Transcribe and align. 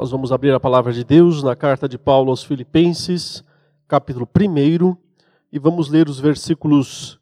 Nós 0.00 0.10
vamos 0.10 0.32
abrir 0.32 0.54
a 0.54 0.58
palavra 0.58 0.94
de 0.94 1.04
Deus 1.04 1.42
na 1.42 1.54
carta 1.54 1.86
de 1.86 1.98
Paulo 1.98 2.30
aos 2.30 2.42
Filipenses, 2.42 3.44
capítulo 3.86 4.26
1, 4.26 4.96
e 5.52 5.58
vamos 5.58 5.90
ler 5.90 6.08
os 6.08 6.18
versículos 6.18 7.20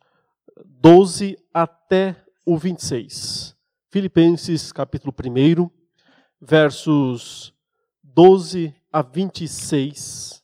12 0.64 1.36
até 1.52 2.14
o 2.46 2.56
26. 2.56 3.56
Filipenses, 3.90 4.70
capítulo 4.70 5.12
1, 5.12 5.68
versos 6.40 7.52
12 8.04 8.72
a 8.92 9.02
26. 9.02 10.40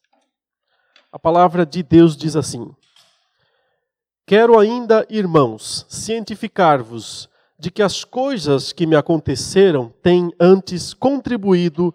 A 1.12 1.18
palavra 1.20 1.64
de 1.64 1.84
Deus 1.84 2.16
diz 2.16 2.34
assim: 2.34 2.68
Quero 4.26 4.58
ainda, 4.58 5.06
irmãos, 5.08 5.86
cientificar-vos 5.88 7.30
de 7.56 7.70
que 7.70 7.80
as 7.80 8.02
coisas 8.02 8.72
que 8.72 8.88
me 8.88 8.96
aconteceram 8.96 9.94
têm 10.02 10.32
antes 10.40 10.92
contribuído 10.92 11.94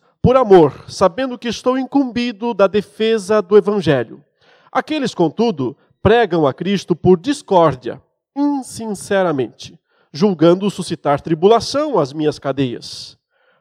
por 0.21 0.37
amor, 0.37 0.85
sabendo 0.87 1.37
que 1.37 1.47
estou 1.47 1.77
incumbido 1.77 2.53
da 2.53 2.67
defesa 2.67 3.41
do 3.41 3.57
Evangelho. 3.57 4.23
Aqueles, 4.71 5.15
contudo, 5.15 5.75
pregam 6.01 6.45
a 6.45 6.53
Cristo 6.53 6.95
por 6.95 7.19
discórdia, 7.19 8.01
insinceramente, 8.35 9.79
julgando 10.13 10.69
suscitar 10.69 11.21
tribulação 11.21 11.97
às 11.97 12.13
minhas 12.13 12.37
cadeias. 12.37 13.17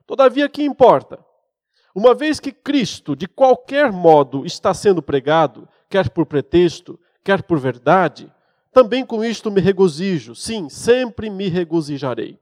Todavia, 0.07 0.49
que 0.49 0.63
importa? 0.63 1.19
Uma 1.95 2.15
vez 2.15 2.39
que 2.39 2.53
Cristo, 2.53 3.17
de 3.17 3.27
qualquer 3.27 3.91
modo, 3.91 4.45
está 4.45 4.75
sendo 4.75 5.03
pregado, 5.03 5.69
quer 5.89 6.11
por 6.11 6.27
pretexto, 6.27 7.01
quer 7.25 7.43
por 7.43 7.59
verdade, 7.59 8.33
também 8.73 9.05
com 9.05 9.25
isto 9.25 9.51
me 9.51 9.61
regozijo, 9.61 10.35
sim, 10.35 10.69
sempre 10.69 11.29
me 11.29 11.49
regozijarei. 11.49 12.39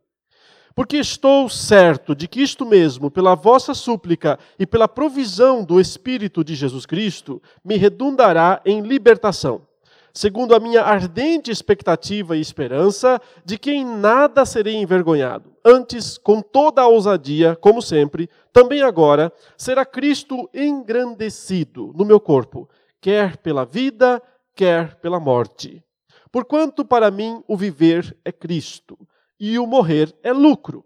Porque 0.78 0.98
estou 0.98 1.48
certo 1.48 2.14
de 2.14 2.28
que 2.28 2.40
isto 2.40 2.64
mesmo, 2.64 3.10
pela 3.10 3.34
vossa 3.34 3.74
súplica 3.74 4.38
e 4.56 4.64
pela 4.64 4.86
provisão 4.86 5.64
do 5.64 5.80
Espírito 5.80 6.44
de 6.44 6.54
Jesus 6.54 6.86
Cristo, 6.86 7.42
me 7.64 7.76
redundará 7.76 8.62
em 8.64 8.80
libertação, 8.82 9.66
segundo 10.14 10.54
a 10.54 10.60
minha 10.60 10.82
ardente 10.82 11.50
expectativa 11.50 12.36
e 12.36 12.40
esperança 12.40 13.20
de 13.44 13.58
que 13.58 13.72
em 13.72 13.84
nada 13.84 14.46
serei 14.46 14.76
envergonhado. 14.76 15.52
Antes, 15.64 16.16
com 16.16 16.40
toda 16.40 16.80
a 16.80 16.86
ousadia, 16.86 17.56
como 17.56 17.82
sempre, 17.82 18.30
também 18.52 18.80
agora, 18.80 19.32
será 19.56 19.84
Cristo 19.84 20.48
engrandecido 20.54 21.92
no 21.92 22.04
meu 22.04 22.20
corpo, 22.20 22.70
quer 23.00 23.36
pela 23.38 23.64
vida, 23.64 24.22
quer 24.54 24.94
pela 25.00 25.18
morte. 25.18 25.82
Porquanto 26.30 26.84
para 26.84 27.10
mim 27.10 27.42
o 27.48 27.56
viver 27.56 28.16
é 28.24 28.30
Cristo 28.30 28.96
e 29.39 29.58
o 29.58 29.67
morrer 29.67 30.14
é 30.22 30.33
lucro. 30.33 30.84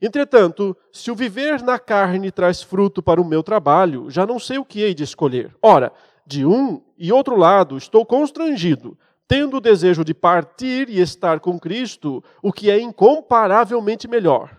Entretanto, 0.00 0.76
se 0.92 1.10
o 1.10 1.14
viver 1.14 1.62
na 1.62 1.78
carne 1.78 2.30
traz 2.30 2.62
fruto 2.62 3.02
para 3.02 3.20
o 3.20 3.24
meu 3.24 3.42
trabalho, 3.42 4.08
já 4.08 4.24
não 4.24 4.38
sei 4.38 4.58
o 4.58 4.64
que 4.64 4.80
hei 4.80 4.94
de 4.94 5.02
escolher. 5.02 5.54
Ora, 5.60 5.92
de 6.26 6.46
um 6.46 6.80
e 6.96 7.12
outro 7.12 7.36
lado 7.36 7.76
estou 7.76 8.06
constrangido, 8.06 8.96
tendo 9.26 9.56
o 9.56 9.60
desejo 9.60 10.04
de 10.04 10.14
partir 10.14 10.88
e 10.88 11.00
estar 11.00 11.40
com 11.40 11.58
Cristo, 11.58 12.22
o 12.42 12.52
que 12.52 12.70
é 12.70 12.80
incomparavelmente 12.80 14.06
melhor. 14.06 14.56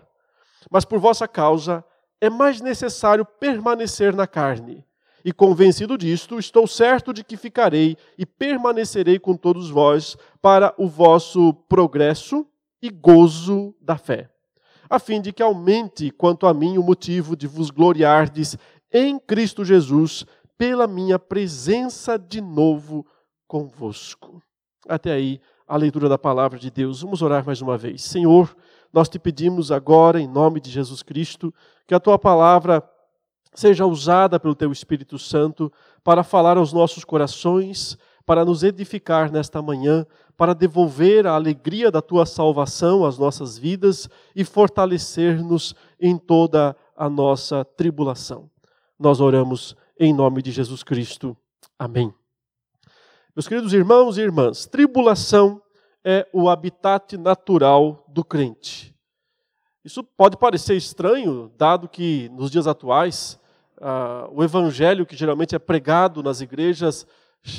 Mas 0.70 0.84
por 0.84 0.98
vossa 0.98 1.26
causa 1.26 1.82
é 2.20 2.28
mais 2.28 2.60
necessário 2.60 3.24
permanecer 3.24 4.14
na 4.14 4.26
carne. 4.26 4.84
E 5.24 5.32
convencido 5.32 5.96
disto, 5.96 6.38
estou 6.38 6.66
certo 6.66 7.12
de 7.12 7.24
que 7.24 7.36
ficarei 7.36 7.96
e 8.16 8.26
permanecerei 8.26 9.18
com 9.18 9.36
todos 9.36 9.70
vós 9.70 10.16
para 10.40 10.74
o 10.78 10.86
vosso 10.86 11.52
progresso 11.68 12.46
e 12.82 12.88
gozo 12.90 13.74
da 13.80 13.96
fé, 13.96 14.30
a 14.88 14.98
fim 14.98 15.20
de 15.20 15.32
que 15.32 15.42
aumente 15.42 16.10
quanto 16.10 16.46
a 16.46 16.54
mim 16.54 16.78
o 16.78 16.82
motivo 16.82 17.36
de 17.36 17.46
vos 17.46 17.70
gloriardes 17.70 18.56
em 18.92 19.18
Cristo 19.18 19.64
Jesus 19.64 20.24
pela 20.58 20.86
minha 20.86 21.18
presença 21.18 22.18
de 22.18 22.40
novo 22.40 23.06
convosco. 23.46 24.42
Até 24.88 25.12
aí 25.12 25.40
a 25.66 25.76
leitura 25.76 26.08
da 26.08 26.18
palavra 26.18 26.58
de 26.58 26.70
Deus. 26.70 27.02
Vamos 27.02 27.22
orar 27.22 27.46
mais 27.46 27.62
uma 27.62 27.78
vez. 27.78 28.02
Senhor, 28.02 28.54
nós 28.92 29.08
te 29.08 29.20
pedimos 29.20 29.70
agora, 29.70 30.20
em 30.20 30.26
nome 30.26 30.60
de 30.60 30.68
Jesus 30.68 31.02
Cristo, 31.02 31.54
que 31.86 31.94
a 31.94 32.00
tua 32.00 32.18
palavra 32.18 32.82
seja 33.54 33.86
usada 33.86 34.38
pelo 34.38 34.54
Teu 34.54 34.72
Espírito 34.72 35.18
Santo 35.18 35.72
para 36.02 36.24
falar 36.24 36.56
aos 36.56 36.72
nossos 36.72 37.04
corações, 37.04 37.96
para 38.26 38.44
nos 38.44 38.62
edificar 38.62 39.30
nesta 39.30 39.62
manhã, 39.62 40.04
para 40.40 40.54
devolver 40.54 41.26
a 41.26 41.34
alegria 41.34 41.90
da 41.90 42.00
Tua 42.00 42.24
salvação 42.24 43.04
às 43.04 43.18
nossas 43.18 43.58
vidas 43.58 44.08
e 44.34 44.42
fortalecer-nos 44.42 45.74
em 46.00 46.16
toda 46.16 46.74
a 46.96 47.10
nossa 47.10 47.62
tribulação. 47.62 48.48
Nós 48.98 49.20
oramos 49.20 49.76
em 49.98 50.14
nome 50.14 50.40
de 50.40 50.50
Jesus 50.50 50.82
Cristo. 50.82 51.36
Amém. 51.78 52.10
Meus 53.36 53.46
queridos 53.46 53.74
irmãos 53.74 54.16
e 54.16 54.22
irmãs, 54.22 54.64
tribulação 54.64 55.60
é 56.02 56.26
o 56.32 56.48
habitat 56.48 57.18
natural 57.18 58.02
do 58.08 58.24
crente. 58.24 58.96
Isso 59.84 60.02
pode 60.02 60.38
parecer 60.38 60.74
estranho, 60.74 61.52
dado 61.58 61.86
que 61.86 62.30
nos 62.30 62.50
dias 62.50 62.66
atuais 62.66 63.38
ah, 63.78 64.26
o 64.32 64.42
evangelho 64.42 65.04
que 65.04 65.14
geralmente 65.14 65.54
é 65.54 65.58
pregado 65.58 66.22
nas 66.22 66.40
igrejas 66.40 67.06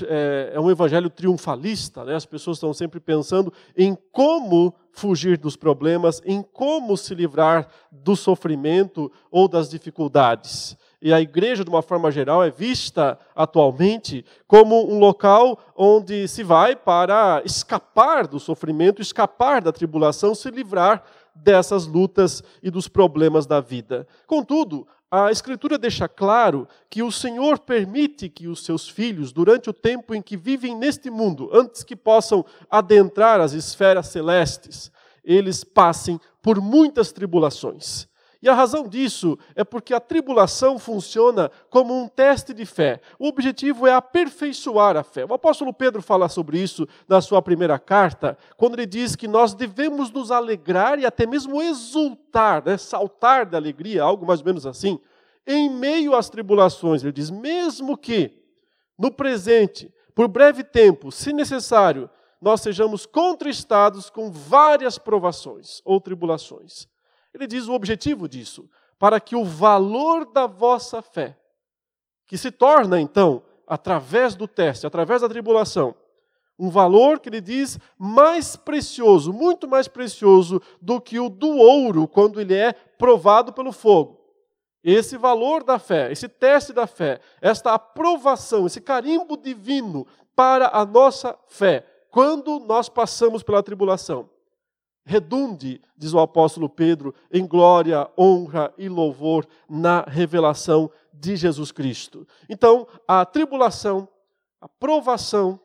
é, 0.07 0.51
é 0.53 0.59
um 0.59 0.69
evangelho 0.69 1.09
triunfalista, 1.09 2.05
né? 2.05 2.15
as 2.15 2.25
pessoas 2.25 2.57
estão 2.57 2.73
sempre 2.73 2.99
pensando 2.99 3.51
em 3.75 3.97
como 4.11 4.73
fugir 4.91 5.37
dos 5.37 5.55
problemas, 5.55 6.21
em 6.25 6.41
como 6.41 6.95
se 6.95 7.15
livrar 7.15 7.67
do 7.91 8.15
sofrimento 8.15 9.11
ou 9.31 9.47
das 9.47 9.69
dificuldades. 9.69 10.77
E 11.01 11.11
a 11.11 11.19
igreja, 11.19 11.63
de 11.63 11.69
uma 11.69 11.81
forma 11.81 12.11
geral, 12.11 12.43
é 12.43 12.51
vista 12.51 13.17
atualmente 13.35 14.23
como 14.45 14.87
um 14.87 14.99
local 14.99 15.57
onde 15.75 16.27
se 16.27 16.43
vai 16.43 16.75
para 16.75 17.41
escapar 17.43 18.27
do 18.27 18.39
sofrimento, 18.39 19.01
escapar 19.01 19.61
da 19.61 19.71
tribulação, 19.71 20.35
se 20.35 20.51
livrar 20.51 21.03
dessas 21.33 21.87
lutas 21.87 22.43
e 22.61 22.69
dos 22.69 22.87
problemas 22.87 23.47
da 23.47 23.59
vida. 23.59 24.05
Contudo, 24.27 24.85
a 25.11 25.29
Escritura 25.29 25.77
deixa 25.77 26.07
claro 26.07 26.65
que 26.89 27.03
o 27.03 27.11
Senhor 27.11 27.59
permite 27.59 28.29
que 28.29 28.47
os 28.47 28.63
seus 28.63 28.87
filhos, 28.87 29.33
durante 29.33 29.69
o 29.69 29.73
tempo 29.73 30.15
em 30.15 30.21
que 30.21 30.37
vivem 30.37 30.73
neste 30.73 31.09
mundo, 31.09 31.49
antes 31.51 31.83
que 31.83 31.97
possam 31.97 32.45
adentrar 32.69 33.41
as 33.41 33.51
esferas 33.51 34.07
celestes, 34.07 34.89
eles 35.21 35.65
passem 35.65 36.17
por 36.41 36.61
muitas 36.61 37.11
tribulações. 37.11 38.07
E 38.41 38.49
a 38.49 38.55
razão 38.55 38.87
disso 38.87 39.37
é 39.55 39.63
porque 39.63 39.93
a 39.93 39.99
tribulação 39.99 40.79
funciona 40.79 41.51
como 41.69 41.93
um 41.93 42.07
teste 42.07 42.53
de 42.53 42.65
fé. 42.65 42.99
O 43.19 43.27
objetivo 43.27 43.85
é 43.85 43.93
aperfeiçoar 43.93 44.97
a 44.97 45.03
fé. 45.03 45.23
O 45.25 45.33
apóstolo 45.33 45.71
Pedro 45.71 46.01
fala 46.01 46.27
sobre 46.27 46.57
isso 46.59 46.87
na 47.07 47.21
sua 47.21 47.39
primeira 47.41 47.77
carta, 47.77 48.35
quando 48.57 48.73
ele 48.73 48.87
diz 48.87 49.15
que 49.15 49.27
nós 49.27 49.53
devemos 49.53 50.09
nos 50.09 50.31
alegrar 50.31 50.97
e 50.97 51.05
até 51.05 51.27
mesmo 51.27 51.61
exultar, 51.61 52.65
né? 52.65 52.77
saltar 52.77 53.45
de 53.45 53.55
alegria, 53.55 54.01
algo 54.01 54.25
mais 54.25 54.39
ou 54.39 54.47
menos 54.47 54.65
assim, 54.65 54.99
em 55.45 55.69
meio 55.69 56.15
às 56.15 56.27
tribulações. 56.27 57.03
Ele 57.03 57.11
diz: 57.11 57.29
mesmo 57.29 57.95
que 57.95 58.41
no 58.97 59.11
presente, 59.11 59.93
por 60.15 60.27
breve 60.27 60.63
tempo, 60.63 61.11
se 61.11 61.31
necessário, 61.31 62.09
nós 62.41 62.61
sejamos 62.61 63.05
contristados 63.05 64.09
com 64.09 64.31
várias 64.31 64.97
provações 64.97 65.79
ou 65.85 66.01
tribulações. 66.01 66.89
Ele 67.33 67.47
diz 67.47 67.67
o 67.67 67.73
objetivo 67.73 68.27
disso, 68.27 68.69
para 68.99 69.19
que 69.19 69.35
o 69.35 69.43
valor 69.43 70.25
da 70.25 70.45
vossa 70.45 71.01
fé, 71.01 71.37
que 72.27 72.37
se 72.37 72.51
torna 72.51 72.99
então, 72.99 73.43
através 73.65 74.35
do 74.35 74.47
teste, 74.47 74.85
através 74.85 75.21
da 75.21 75.29
tribulação, 75.29 75.95
um 76.61 76.69
valor 76.69 77.19
que 77.19 77.27
ele 77.29 77.41
diz 77.41 77.79
mais 77.97 78.55
precioso, 78.55 79.33
muito 79.33 79.67
mais 79.67 79.87
precioso 79.87 80.61
do 80.79 81.01
que 81.01 81.19
o 81.19 81.27
do 81.27 81.57
ouro 81.57 82.07
quando 82.07 82.39
ele 82.39 82.53
é 82.53 82.73
provado 82.73 83.51
pelo 83.51 83.71
fogo. 83.71 84.21
Esse 84.83 85.17
valor 85.17 85.63
da 85.63 85.79
fé, 85.79 86.11
esse 86.11 86.27
teste 86.27 86.73
da 86.73 86.85
fé, 86.85 87.19
esta 87.41 87.73
aprovação, 87.73 88.67
esse 88.67 88.79
carimbo 88.79 89.35
divino 89.35 90.05
para 90.35 90.69
a 90.71 90.85
nossa 90.85 91.35
fé, 91.47 91.85
quando 92.11 92.59
nós 92.59 92.89
passamos 92.89 93.41
pela 93.41 93.63
tribulação, 93.63 94.29
redunde, 95.05 95.81
diz 95.97 96.13
o 96.13 96.19
apóstolo 96.19 96.69
Pedro, 96.69 97.13
em 97.31 97.45
glória, 97.45 98.09
honra 98.17 98.73
e 98.77 98.87
louvor 98.87 99.45
na 99.69 100.01
revelação 100.01 100.91
de 101.13 101.35
Jesus 101.35 101.71
Cristo. 101.71 102.27
Então, 102.49 102.87
a 103.07 103.25
tribulação, 103.25 104.07
a 104.59 104.67
provação, 104.67 105.59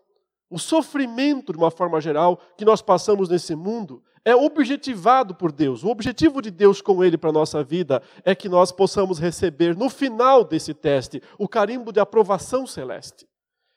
o 0.49 0.59
sofrimento, 0.59 1.53
de 1.53 1.59
uma 1.59 1.71
forma 1.71 2.01
geral, 2.01 2.41
que 2.57 2.65
nós 2.65 2.81
passamos 2.81 3.29
nesse 3.29 3.55
mundo, 3.55 4.03
é 4.25 4.35
objetivado 4.35 5.35
por 5.35 5.53
Deus. 5.53 5.85
O 5.85 5.89
objetivo 5.89 6.43
de 6.43 6.51
Deus 6.51 6.83
com 6.83 7.05
ele 7.05 7.17
para 7.17 7.31
a 7.31 7.33
nossa 7.33 7.63
vida 7.63 8.03
é 8.25 8.35
que 8.35 8.49
nós 8.49 8.73
possamos 8.73 9.21
receber, 9.21 9.77
no 9.77 9.89
final 9.89 10.43
desse 10.43 10.75
teste, 10.75 11.23
o 11.39 11.49
carimbo 11.49 11.93
de 11.93 12.01
aprovação 12.01 12.67
celeste. 12.67 13.27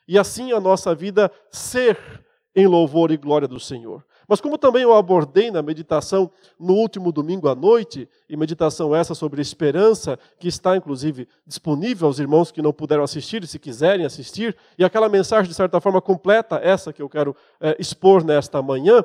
E 0.07 0.17
assim 0.17 0.51
a 0.51 0.59
nossa 0.59 0.95
vida 0.95 1.31
ser 1.51 2.25
em 2.55 2.65
louvor 2.65 3.11
e 3.11 3.17
glória 3.17 3.47
do 3.47 3.59
Senhor. 3.59 4.03
Mas 4.29 4.39
como 4.39 4.59
também 4.59 4.83
eu 4.83 4.93
abordei 4.93 5.49
na 5.49 5.63
meditação 5.63 6.29
no 6.59 6.75
último 6.75 7.11
domingo 7.11 7.49
à 7.49 7.55
noite, 7.55 8.07
e 8.29 8.37
meditação 8.37 8.95
essa 8.95 9.15
sobre 9.15 9.41
esperança, 9.41 10.19
que 10.37 10.47
está 10.47 10.77
inclusive 10.77 11.27
disponível 11.47 12.05
aos 12.05 12.19
irmãos 12.19 12.51
que 12.51 12.61
não 12.61 12.71
puderam 12.71 13.03
assistir, 13.03 13.47
se 13.47 13.57
quiserem 13.57 14.05
assistir, 14.05 14.55
e 14.77 14.85
aquela 14.85 15.09
mensagem 15.09 15.49
de 15.49 15.55
certa 15.55 15.81
forma 15.81 15.99
completa, 15.99 16.59
essa 16.61 16.93
que 16.93 17.01
eu 17.01 17.09
quero 17.09 17.35
é, 17.59 17.75
expor 17.79 18.23
nesta 18.23 18.61
manhã, 18.61 19.03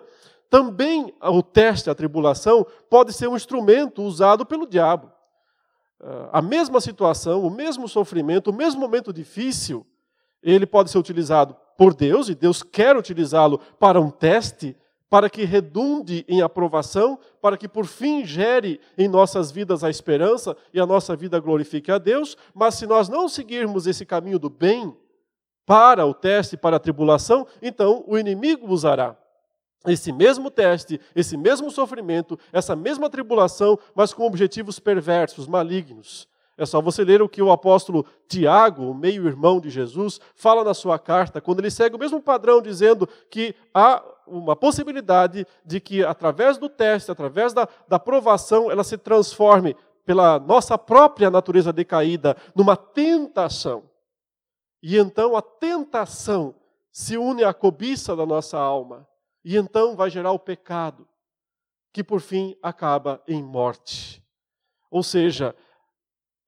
também 0.50 1.10
o 1.22 1.42
teste, 1.42 1.88
a 1.88 1.94
tribulação, 1.94 2.66
pode 2.90 3.14
ser 3.14 3.26
um 3.26 3.34
instrumento 3.34 4.02
usado 4.02 4.44
pelo 4.44 4.66
diabo. 4.66 5.10
A 6.32 6.42
mesma 6.42 6.82
situação, 6.82 7.42
o 7.46 7.50
mesmo 7.50 7.88
sofrimento, 7.88 8.50
o 8.50 8.52
mesmo 8.52 8.78
momento 8.78 9.10
difícil, 9.10 9.86
ele 10.42 10.66
pode 10.66 10.90
ser 10.90 10.98
utilizado 10.98 11.56
por 11.78 11.94
Deus, 11.94 12.28
e 12.28 12.34
Deus 12.34 12.62
quer 12.62 12.94
utilizá-lo 12.94 13.58
para 13.80 13.98
um 13.98 14.10
teste, 14.10 14.76
para 15.14 15.31
que 15.31 15.44
redunde 15.44 16.25
em 16.26 16.43
aprovação, 16.43 17.16
para 17.40 17.56
que 17.56 17.69
por 17.69 17.87
fim 17.87 18.25
gere 18.26 18.81
em 18.99 19.06
nossas 19.06 19.52
vidas 19.52 19.84
a 19.84 19.88
esperança 19.88 20.56
e 20.72 20.81
a 20.81 20.84
nossa 20.84 21.14
vida 21.14 21.38
glorifique 21.38 21.93
a 21.93 21.99
Deus, 21.99 22.37
mas 22.52 22.75
se 22.75 22.84
nós 22.84 23.08
não 23.08 23.28
seguirmos 23.28 23.87
esse 23.87 24.05
caminho 24.05 24.40
do 24.40 24.50
bem 24.50 24.93
para 25.64 26.05
o 26.05 26.12
teste, 26.12 26.56
para 26.56 26.78
a 26.78 26.81
tribulação, 26.81 27.46
então 27.62 28.02
o 28.08 28.19
inimigo 28.19 28.66
usará 28.66 29.16
esse 29.87 30.11
mesmo 30.11 30.50
teste, 30.50 31.00
esse 31.14 31.37
mesmo 31.37 31.70
sofrimento, 31.70 32.37
essa 32.52 32.75
mesma 32.75 33.08
tribulação, 33.08 33.78
mas 33.94 34.12
com 34.12 34.26
objetivos 34.26 34.81
perversos, 34.81 35.46
malignos. 35.46 36.26
É 36.58 36.67
só 36.67 36.82
você 36.82 37.05
ler 37.05 37.22
o 37.22 37.28
que 37.28 37.40
o 37.40 37.52
apóstolo 37.52 38.05
Tiago, 38.26 38.90
o 38.90 38.94
meio-irmão 38.94 39.60
de 39.60 39.70
Jesus, 39.70 40.20
fala 40.34 40.64
na 40.64 40.75
sua 40.75 40.99
carta, 40.99 41.40
quando 41.40 41.60
ele 41.60 41.70
segue 41.70 41.94
o 41.94 42.00
mesmo 42.00 42.20
padrão, 42.20 42.60
dizendo 42.60 43.08
que 43.31 43.55
há 43.72 44.02
uma 44.26 44.56
possibilidade 44.56 45.46
de 45.64 45.80
que, 45.80 46.04
através 46.04 46.58
do 46.58 46.68
teste, 46.68 47.10
através 47.10 47.52
da, 47.52 47.68
da 47.88 47.98
provação, 47.98 48.70
ela 48.70 48.84
se 48.84 48.96
transforme, 48.96 49.76
pela 50.04 50.38
nossa 50.38 50.76
própria 50.76 51.30
natureza 51.30 51.72
decaída, 51.72 52.36
numa 52.54 52.76
tentação. 52.76 53.88
E 54.82 54.98
então 54.98 55.34
a 55.36 55.42
tentação 55.42 56.54
se 56.92 57.16
une 57.16 57.42
à 57.42 57.54
cobiça 57.54 58.14
da 58.14 58.26
nossa 58.26 58.58
alma. 58.58 59.08
E 59.44 59.56
então 59.56 59.96
vai 59.96 60.10
gerar 60.10 60.32
o 60.32 60.38
pecado, 60.38 61.08
que 61.92 62.04
por 62.04 62.20
fim 62.20 62.56
acaba 62.62 63.22
em 63.26 63.42
morte. 63.42 64.22
Ou 64.90 65.02
seja, 65.02 65.54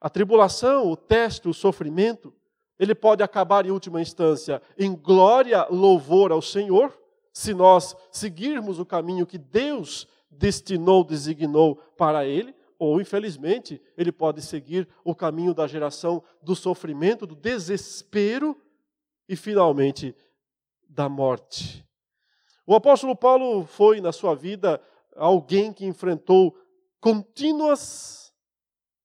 a 0.00 0.08
tribulação, 0.08 0.90
o 0.90 0.96
teste, 0.96 1.48
o 1.48 1.54
sofrimento, 1.54 2.32
ele 2.78 2.94
pode 2.94 3.22
acabar 3.22 3.66
em 3.66 3.70
última 3.70 4.00
instância 4.00 4.62
em 4.78 4.94
glória, 4.94 5.66
louvor 5.70 6.30
ao 6.30 6.42
Senhor, 6.42 6.96
se 7.36 7.52
nós 7.52 7.94
seguirmos 8.10 8.78
o 8.78 8.86
caminho 8.86 9.26
que 9.26 9.36
Deus 9.36 10.08
destinou, 10.30 11.04
designou 11.04 11.76
para 11.94 12.24
ele, 12.24 12.56
ou 12.78 12.98
infelizmente, 12.98 13.78
ele 13.94 14.10
pode 14.10 14.40
seguir 14.40 14.88
o 15.04 15.14
caminho 15.14 15.52
da 15.52 15.66
geração 15.66 16.24
do 16.40 16.56
sofrimento, 16.56 17.26
do 17.26 17.36
desespero 17.36 18.58
e 19.28 19.36
finalmente 19.36 20.16
da 20.88 21.10
morte. 21.10 21.86
O 22.66 22.74
apóstolo 22.74 23.14
Paulo 23.14 23.66
foi 23.66 24.00
na 24.00 24.12
sua 24.12 24.34
vida 24.34 24.80
alguém 25.14 25.74
que 25.74 25.84
enfrentou 25.84 26.56
contínuas 27.02 28.32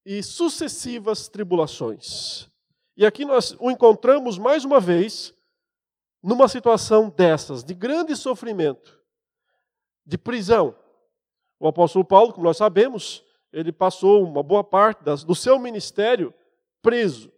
e 0.05 0.23
sucessivas 0.23 1.27
tribulações. 1.27 2.49
E 2.95 3.05
aqui 3.05 3.25
nós 3.25 3.57
o 3.59 3.69
encontramos 3.69 4.37
mais 4.37 4.63
uma 4.63 4.79
vez 4.79 5.33
numa 6.23 6.47
situação 6.47 7.09
dessas, 7.09 7.63
de 7.63 7.73
grande 7.73 8.15
sofrimento, 8.15 8.99
de 10.05 10.17
prisão. 10.17 10.75
O 11.59 11.67
apóstolo 11.67 12.05
Paulo, 12.05 12.33
como 12.33 12.45
nós 12.45 12.57
sabemos, 12.57 13.23
ele 13.51 13.71
passou 13.71 14.23
uma 14.23 14.43
boa 14.43 14.63
parte 14.63 15.03
das, 15.03 15.23
do 15.23 15.35
seu 15.35 15.59
ministério 15.59 16.33
preso, 16.81 17.31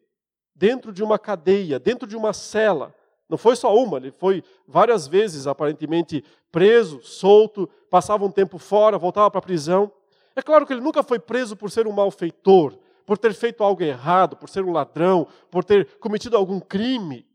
dentro 0.55 0.91
de 0.91 1.03
uma 1.03 1.17
cadeia, 1.17 1.79
dentro 1.79 2.07
de 2.07 2.15
uma 2.15 2.33
cela. 2.33 2.93
Não 3.27 3.37
foi 3.37 3.55
só 3.55 3.75
uma, 3.75 3.97
ele 3.97 4.11
foi 4.11 4.43
várias 4.67 5.07
vezes, 5.07 5.47
aparentemente, 5.47 6.23
preso, 6.51 7.01
solto, 7.01 7.67
passava 7.89 8.25
um 8.25 8.31
tempo 8.31 8.57
fora, 8.57 8.97
voltava 8.97 9.31
para 9.31 9.39
a 9.39 9.43
prisão. 9.43 9.91
É 10.35 10.41
claro 10.41 10.65
que 10.65 10.73
ele 10.73 10.81
nunca 10.81 11.03
foi 11.03 11.19
preso 11.19 11.55
por 11.55 11.71
ser 11.71 11.87
um 11.87 11.91
malfeitor, 11.91 12.77
por 13.05 13.17
ter 13.17 13.33
feito 13.33 13.63
algo 13.63 13.83
errado, 13.83 14.35
por 14.35 14.49
ser 14.49 14.63
um 14.63 14.71
ladrão, 14.71 15.27
por 15.49 15.63
ter 15.63 15.97
cometido 15.99 16.37
algum 16.37 16.59
crime. 16.59 17.25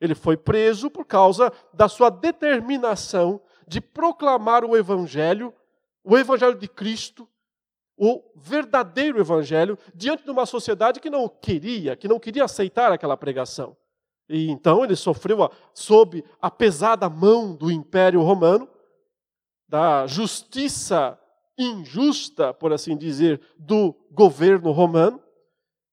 Ele 0.00 0.14
foi 0.14 0.36
preso 0.36 0.90
por 0.90 1.04
causa 1.04 1.52
da 1.72 1.88
sua 1.88 2.10
determinação 2.10 3.40
de 3.66 3.80
proclamar 3.80 4.64
o 4.64 4.76
Evangelho, 4.76 5.52
o 6.04 6.16
Evangelho 6.16 6.56
de 6.56 6.68
Cristo, 6.68 7.28
o 7.96 8.22
verdadeiro 8.36 9.18
Evangelho, 9.20 9.76
diante 9.94 10.24
de 10.24 10.30
uma 10.30 10.46
sociedade 10.46 11.00
que 11.00 11.10
não 11.10 11.28
queria, 11.28 11.96
que 11.96 12.06
não 12.06 12.20
queria 12.20 12.44
aceitar 12.44 12.92
aquela 12.92 13.16
pregação. 13.16 13.76
E 14.28 14.48
então 14.50 14.84
ele 14.84 14.94
sofreu 14.94 15.42
a, 15.42 15.50
sob 15.74 16.24
a 16.40 16.50
pesada 16.50 17.08
mão 17.08 17.56
do 17.56 17.70
Império 17.70 18.22
Romano, 18.22 18.68
da 19.68 20.06
justiça 20.06 21.18
injusta, 21.58 22.54
por 22.54 22.72
assim 22.72 22.96
dizer, 22.96 23.40
do 23.58 23.94
governo 24.12 24.70
romano, 24.70 25.20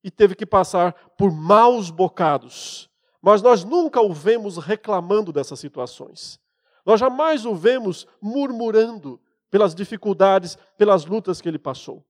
e 0.03 0.11
teve 0.11 0.35
que 0.35 0.45
passar 0.45 0.93
por 1.17 1.31
maus 1.31 1.89
bocados 1.89 2.87
mas 3.25 3.41
nós 3.41 3.63
nunca 3.63 3.99
o 3.99 4.13
vemos 4.13 4.57
reclamando 4.57 5.33
dessas 5.33 5.59
situações. 5.59 6.39
Nós 6.85 6.99
jamais 6.99 7.43
o 7.43 7.55
vemos 7.55 8.05
murmurando 8.21 9.19
pelas 9.49 9.73
dificuldades, 9.73 10.55
pelas 10.77 11.07
lutas 11.07 11.41
que 11.41 11.49
ele 11.49 11.57
passou. 11.57 12.05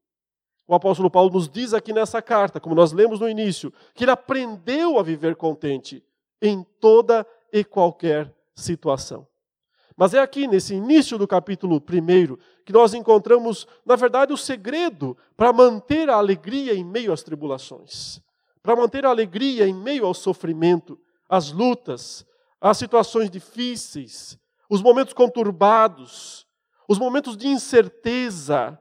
O 0.68 0.76
apóstolo 0.76 1.10
Paulo 1.10 1.32
nos 1.32 1.48
diz 1.48 1.74
aqui 1.74 1.94
nessa 1.94 2.22
carta, 2.22 2.60
como 2.60 2.76
nós 2.76 2.92
lemos 2.92 3.22
no 3.22 3.30
início, 3.30 3.72
que 3.94 4.04
ele 4.04 4.12
aprendeu 4.12 5.00
a 5.00 5.04
viver 5.04 5.38
contente 5.38 6.04
em 6.42 6.66
toda 6.81 7.26
e 7.54 7.64
qualquer 7.64 8.36
situação. 8.54 9.26
Mas 9.95 10.14
é 10.14 10.19
aqui, 10.19 10.48
nesse 10.48 10.76
início 10.76 11.18
do 11.18 11.26
capítulo 11.26 11.78
1, 11.78 12.36
que 12.66 12.74
nós 12.74 12.94
encontramos, 12.94 13.66
na 13.86 13.95
verdade, 13.95 14.34
o 14.34 14.38
segredo 14.38 15.16
para 15.38 15.54
manter 15.54 16.10
a 16.10 16.16
alegria 16.16 16.74
em 16.74 16.84
meio 16.84 17.14
às 17.14 17.24
tribulações, 17.24 18.19
para 18.62 18.76
manter 18.76 19.06
a 19.06 19.10
alegria 19.10 19.66
em 19.66 19.74
meio 19.74 20.06
ao 20.06 20.14
sofrimento, 20.14 21.00
as 21.30 21.52
lutas, 21.52 22.26
as 22.60 22.78
situações 22.78 23.30
difíceis, 23.30 24.38
os 24.70 24.82
momentos 24.82 25.14
conturbados, 25.14 26.46
os 26.88 26.98
momentos 26.98 27.36
de 27.36 27.48
incerteza. 27.48 28.80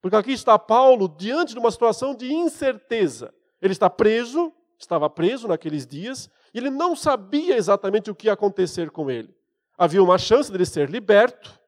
Porque 0.00 0.16
aqui 0.16 0.32
está 0.32 0.58
Paulo 0.58 1.08
diante 1.08 1.52
de 1.52 1.58
uma 1.58 1.70
situação 1.70 2.14
de 2.14 2.32
incerteza. 2.32 3.32
Ele 3.60 3.72
está 3.72 3.90
preso, 3.90 4.52
estava 4.78 5.10
preso 5.10 5.46
naqueles 5.46 5.86
dias, 5.86 6.30
e 6.54 6.58
ele 6.58 6.70
não 6.70 6.96
sabia 6.96 7.56
exatamente 7.56 8.10
o 8.10 8.14
que 8.14 8.26
ia 8.26 8.32
acontecer 8.32 8.90
com 8.90 9.10
ele. 9.10 9.34
Havia 9.76 10.02
uma 10.02 10.18
chance 10.18 10.50
dele 10.50 10.66
ser 10.66 10.88
liberto, 10.88 11.58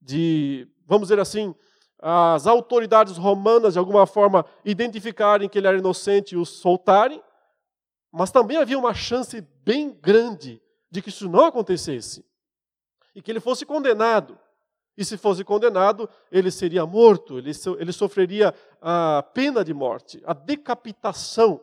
de, 0.00 0.68
vamos 0.86 1.08
dizer 1.08 1.20
assim, 1.20 1.54
as 2.00 2.48
autoridades 2.48 3.16
romanas 3.16 3.74
de 3.74 3.78
alguma 3.78 4.06
forma 4.06 4.44
identificarem 4.64 5.48
que 5.48 5.58
ele 5.58 5.68
era 5.68 5.78
inocente 5.78 6.34
e 6.34 6.36
o 6.36 6.44
soltarem, 6.44 7.22
mas 8.12 8.30
também 8.30 8.58
havia 8.58 8.78
uma 8.78 8.92
chance 8.92 9.40
bem 9.64 9.90
grande 9.90 10.60
de 10.90 11.00
que 11.00 11.08
isso 11.08 11.28
não 11.28 11.46
acontecesse 11.46 12.24
e 13.14 13.22
que 13.22 13.30
ele 13.30 13.40
fosse 13.40 13.64
condenado. 13.64 14.38
E 14.96 15.04
se 15.04 15.16
fosse 15.16 15.42
condenado, 15.42 16.08
ele 16.30 16.50
seria 16.50 16.84
morto, 16.84 17.38
ele, 17.38 17.50
ele 17.78 17.92
sofreria 17.92 18.54
a 18.80 19.24
pena 19.32 19.64
de 19.64 19.72
morte, 19.72 20.22
a 20.26 20.34
decapitação. 20.34 21.58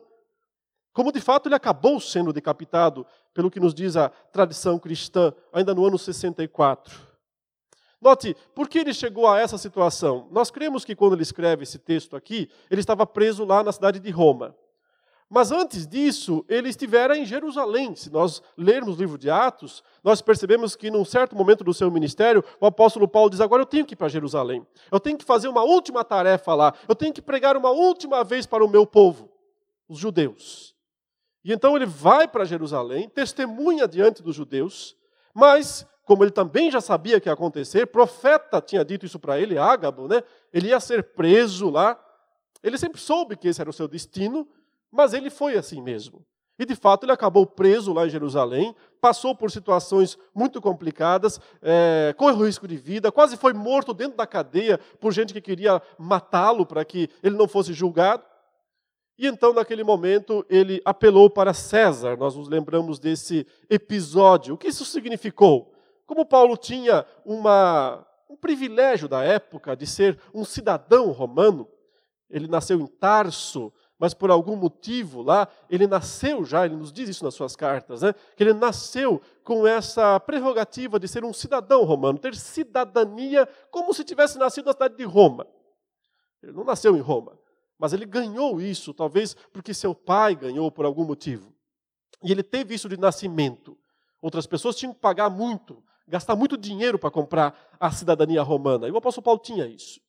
Como 0.92 1.12
de 1.12 1.20
fato 1.20 1.46
ele 1.46 1.54
acabou 1.54 2.00
sendo 2.00 2.32
decapitado, 2.32 3.06
pelo 3.32 3.48
que 3.48 3.60
nos 3.60 3.72
diz 3.72 3.96
a 3.96 4.08
tradição 4.08 4.80
cristã, 4.80 5.32
ainda 5.52 5.72
no 5.72 5.86
ano 5.86 5.96
64. 5.96 7.08
Note, 8.00 8.34
por 8.54 8.68
que 8.68 8.78
ele 8.80 8.92
chegou 8.92 9.28
a 9.28 9.38
essa 9.38 9.56
situação? 9.56 10.26
Nós 10.32 10.50
cremos 10.50 10.84
que 10.84 10.96
quando 10.96 11.12
ele 11.12 11.22
escreve 11.22 11.62
esse 11.62 11.78
texto 11.78 12.16
aqui, 12.16 12.50
ele 12.68 12.80
estava 12.80 13.06
preso 13.06 13.44
lá 13.44 13.62
na 13.62 13.70
cidade 13.70 14.00
de 14.00 14.10
Roma. 14.10 14.56
Mas 15.32 15.52
antes 15.52 15.86
disso, 15.86 16.44
ele 16.48 16.68
estivera 16.68 17.16
em 17.16 17.24
Jerusalém. 17.24 17.94
Se 17.94 18.10
nós 18.10 18.42
lermos 18.58 18.96
o 18.96 18.98
livro 18.98 19.16
de 19.16 19.30
Atos, 19.30 19.80
nós 20.02 20.20
percebemos 20.20 20.74
que 20.74 20.90
num 20.90 21.04
certo 21.04 21.36
momento 21.36 21.62
do 21.62 21.72
seu 21.72 21.88
ministério, 21.88 22.44
o 22.60 22.66
apóstolo 22.66 23.06
Paulo 23.06 23.30
diz: 23.30 23.40
Agora 23.40 23.62
eu 23.62 23.66
tenho 23.66 23.86
que 23.86 23.94
ir 23.94 23.96
para 23.96 24.08
Jerusalém. 24.08 24.66
Eu 24.90 24.98
tenho 24.98 25.16
que 25.16 25.24
fazer 25.24 25.46
uma 25.46 25.62
última 25.62 26.02
tarefa 26.02 26.52
lá. 26.52 26.74
Eu 26.88 26.96
tenho 26.96 27.12
que 27.12 27.22
pregar 27.22 27.56
uma 27.56 27.70
última 27.70 28.24
vez 28.24 28.44
para 28.44 28.64
o 28.64 28.68
meu 28.68 28.84
povo, 28.84 29.30
os 29.88 30.00
judeus. 30.00 30.74
E 31.44 31.52
então 31.52 31.76
ele 31.76 31.86
vai 31.86 32.26
para 32.26 32.44
Jerusalém, 32.44 33.08
testemunha 33.08 33.86
diante 33.86 34.24
dos 34.24 34.34
judeus, 34.34 34.96
mas, 35.32 35.86
como 36.04 36.24
ele 36.24 36.32
também 36.32 36.72
já 36.72 36.80
sabia 36.80 37.20
que 37.20 37.28
ia 37.28 37.32
acontecer, 37.32 37.86
profeta 37.86 38.60
tinha 38.60 38.84
dito 38.84 39.06
isso 39.06 39.18
para 39.20 39.38
ele, 39.38 39.56
Ágabo, 39.56 40.08
né? 40.08 40.24
Ele 40.52 40.68
ia 40.68 40.80
ser 40.80 41.04
preso 41.14 41.70
lá. 41.70 41.98
Ele 42.62 42.76
sempre 42.76 43.00
soube 43.00 43.36
que 43.36 43.46
esse 43.46 43.60
era 43.60 43.70
o 43.70 43.72
seu 43.72 43.86
destino, 43.86 44.46
mas 44.90 45.12
ele 45.12 45.30
foi 45.30 45.56
assim 45.56 45.80
mesmo. 45.80 46.24
E 46.58 46.66
de 46.66 46.74
fato 46.74 47.04
ele 47.04 47.12
acabou 47.12 47.46
preso 47.46 47.90
lá 47.90 48.06
em 48.06 48.10
Jerusalém, 48.10 48.76
passou 49.00 49.34
por 49.34 49.50
situações 49.50 50.18
muito 50.34 50.60
complicadas, 50.60 51.40
é, 51.62 52.14
correu 52.18 52.44
risco 52.44 52.68
de 52.68 52.76
vida, 52.76 53.10
quase 53.10 53.36
foi 53.38 53.54
morto 53.54 53.94
dentro 53.94 54.18
da 54.18 54.26
cadeia 54.26 54.78
por 55.00 55.10
gente 55.10 55.32
que 55.32 55.40
queria 55.40 55.80
matá-lo 55.98 56.66
para 56.66 56.84
que 56.84 57.08
ele 57.22 57.34
não 57.34 57.48
fosse 57.48 57.72
julgado. 57.72 58.22
E 59.18 59.26
então, 59.26 59.54
naquele 59.54 59.82
momento, 59.82 60.44
ele 60.50 60.82
apelou 60.84 61.30
para 61.30 61.54
César. 61.54 62.16
Nós 62.16 62.36
nos 62.36 62.48
lembramos 62.48 62.98
desse 62.98 63.46
episódio. 63.68 64.54
O 64.54 64.58
que 64.58 64.68
isso 64.68 64.84
significou? 64.84 65.74
Como 66.06 66.26
Paulo 66.26 66.56
tinha 66.56 67.06
uma, 67.24 68.06
um 68.28 68.36
privilégio 68.36 69.08
da 69.08 69.22
época 69.22 69.74
de 69.74 69.86
ser 69.86 70.18
um 70.34 70.44
cidadão 70.44 71.10
romano, 71.10 71.68
ele 72.30 72.48
nasceu 72.48 72.80
em 72.80 72.86
Tarso, 72.86 73.72
mas 74.00 74.14
por 74.14 74.30
algum 74.30 74.56
motivo 74.56 75.20
lá, 75.20 75.46
ele 75.68 75.86
nasceu 75.86 76.42
já, 76.42 76.64
ele 76.64 76.74
nos 76.74 76.90
diz 76.90 77.06
isso 77.10 77.22
nas 77.22 77.34
suas 77.34 77.54
cartas, 77.54 78.00
né? 78.00 78.14
que 78.34 78.42
ele 78.42 78.54
nasceu 78.54 79.20
com 79.44 79.66
essa 79.66 80.18
prerrogativa 80.18 80.98
de 80.98 81.06
ser 81.06 81.22
um 81.22 81.34
cidadão 81.34 81.84
romano, 81.84 82.18
ter 82.18 82.34
cidadania 82.34 83.46
como 83.70 83.92
se 83.92 84.02
tivesse 84.02 84.38
nascido 84.38 84.64
na 84.64 84.72
cidade 84.72 84.96
de 84.96 85.04
Roma. 85.04 85.46
Ele 86.42 86.52
não 86.52 86.64
nasceu 86.64 86.96
em 86.96 87.00
Roma, 87.00 87.38
mas 87.78 87.92
ele 87.92 88.06
ganhou 88.06 88.58
isso, 88.58 88.94
talvez 88.94 89.34
porque 89.52 89.74
seu 89.74 89.94
pai 89.94 90.34
ganhou 90.34 90.72
por 90.72 90.86
algum 90.86 91.04
motivo. 91.04 91.52
E 92.24 92.32
ele 92.32 92.42
teve 92.42 92.74
isso 92.74 92.88
de 92.88 92.96
nascimento. 92.96 93.76
Outras 94.22 94.46
pessoas 94.46 94.76
tinham 94.76 94.94
que 94.94 95.00
pagar 95.00 95.28
muito, 95.28 95.82
gastar 96.08 96.34
muito 96.34 96.56
dinheiro 96.56 96.98
para 96.98 97.10
comprar 97.10 97.54
a 97.78 97.90
cidadania 97.90 98.42
romana. 98.42 98.88
E 98.88 98.90
o 98.90 98.96
apóstolo 98.96 99.24
Paulo 99.24 99.40
tinha 99.40 99.66
isso. 99.66 100.00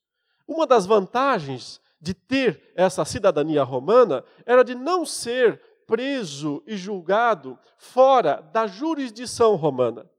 Uma 0.48 0.66
das 0.66 0.86
vantagens 0.86 1.82
de 2.02 2.14
ter 2.14 2.74
essa 2.76 3.06
cidadania 3.06 3.64
romana 3.64 4.24
era 4.46 4.64
de 4.64 4.74
não 4.74 5.06
ser 5.06 5.62
preso 5.86 6.64
e 6.66 6.76
julgado 6.76 7.60
fora 7.78 8.42
da 8.52 8.66
jurisdição 8.66 9.56
romana. 9.56 10.10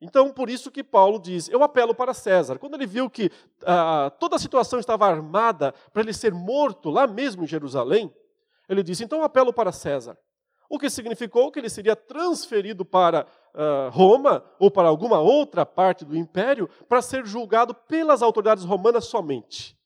Então, 0.00 0.30
por 0.30 0.48
isso 0.50 0.70
que 0.70 0.84
Paulo 0.84 1.18
diz: 1.18 1.48
Eu 1.48 1.62
apelo 1.62 1.94
para 1.94 2.14
César. 2.14 2.58
Quando 2.58 2.74
ele 2.74 2.86
viu 2.86 3.08
que 3.08 3.30
ah, 3.64 4.12
toda 4.20 4.36
a 4.36 4.38
situação 4.38 4.78
estava 4.78 5.06
armada 5.06 5.72
para 5.92 6.02
ele 6.02 6.12
ser 6.12 6.32
morto 6.32 6.90
lá 6.90 7.06
mesmo 7.06 7.42
em 7.42 7.46
Jerusalém, 7.46 8.12
ele 8.68 8.82
disse: 8.82 9.02
Então 9.02 9.22
apelo 9.22 9.52
para 9.52 9.72
César. 9.72 10.16
O 10.68 10.78
que 10.78 10.90
significou 10.90 11.50
que 11.50 11.58
ele 11.58 11.70
seria 11.70 11.96
transferido 11.96 12.84
para 12.84 13.26
uh, 13.54 13.88
Roma 13.90 14.44
ou 14.58 14.70
para 14.70 14.86
alguma 14.86 15.18
outra 15.18 15.64
parte 15.64 16.04
do 16.04 16.14
império 16.14 16.68
para 16.86 17.00
ser 17.00 17.24
julgado 17.24 17.72
pelas 17.72 18.20
autoridades 18.20 18.64
romanas 18.64 19.06
somente. 19.06 19.77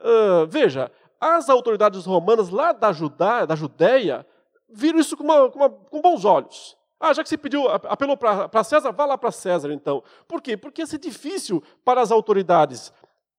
Uh, 0.00 0.46
veja, 0.46 0.90
as 1.20 1.48
autoridades 1.48 2.04
romanas 2.04 2.50
lá 2.50 2.72
da, 2.72 2.92
Judá, 2.92 3.44
da 3.44 3.54
Judéia 3.54 4.26
viram 4.68 4.98
isso 4.98 5.16
com, 5.16 5.24
uma, 5.24 5.50
com, 5.50 5.58
uma, 5.58 5.70
com 5.70 6.00
bons 6.00 6.24
olhos. 6.24 6.76
Ah, 6.98 7.12
já 7.12 7.22
que 7.22 7.28
você 7.28 7.36
pediu, 7.36 7.68
apelou 7.68 8.16
para 8.16 8.64
César, 8.64 8.90
vá 8.92 9.04
lá 9.04 9.18
para 9.18 9.30
César 9.30 9.72
então. 9.72 10.02
Por 10.26 10.40
quê? 10.40 10.56
Porque 10.56 10.82
ia 10.82 10.86
ser 10.86 10.98
difícil 10.98 11.62
para 11.84 12.00
as 12.00 12.10
autoridades 12.10 12.92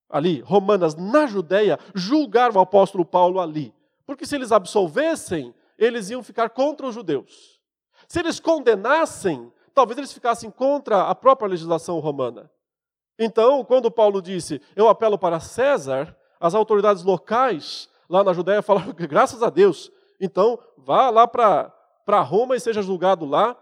ali, 0.09 0.41
romanas, 0.41 0.95
na 0.95 1.25
Judéia, 1.25 1.79
julgar 1.93 2.55
o 2.55 2.59
apóstolo 2.59 3.03
Paulo 3.03 3.39
ali. 3.39 3.73
Porque 4.05 4.25
se 4.25 4.35
eles 4.35 4.51
absolvessem, 4.51 5.53
eles 5.77 6.09
iam 6.09 6.21
ficar 6.21 6.49
contra 6.49 6.85
os 6.85 6.93
judeus. 6.93 7.59
Se 8.07 8.19
eles 8.19 8.39
condenassem, 8.39 9.51
talvez 9.73 9.97
eles 9.97 10.13
ficassem 10.13 10.51
contra 10.51 11.03
a 11.03 11.15
própria 11.15 11.49
legislação 11.49 11.99
romana. 11.99 12.49
Então, 13.17 13.63
quando 13.63 13.89
Paulo 13.89 14.21
disse, 14.21 14.61
eu 14.75 14.87
apelo 14.87 15.17
para 15.17 15.39
César, 15.39 16.15
as 16.45 16.53
autoridades 16.53 17.03
locais 17.03 17.89
lá 18.07 18.23
na 18.23 18.31
Judéia 18.31 18.61
falaram 18.61 18.93
graças 18.93 19.41
a 19.41 19.49
Deus, 19.49 19.91
então 20.21 20.59
vá 20.77 21.09
lá 21.09 21.27
para 21.27 22.21
Roma 22.21 22.55
e 22.55 22.59
seja 22.59 22.83
julgado 22.83 23.25
lá. 23.25 23.57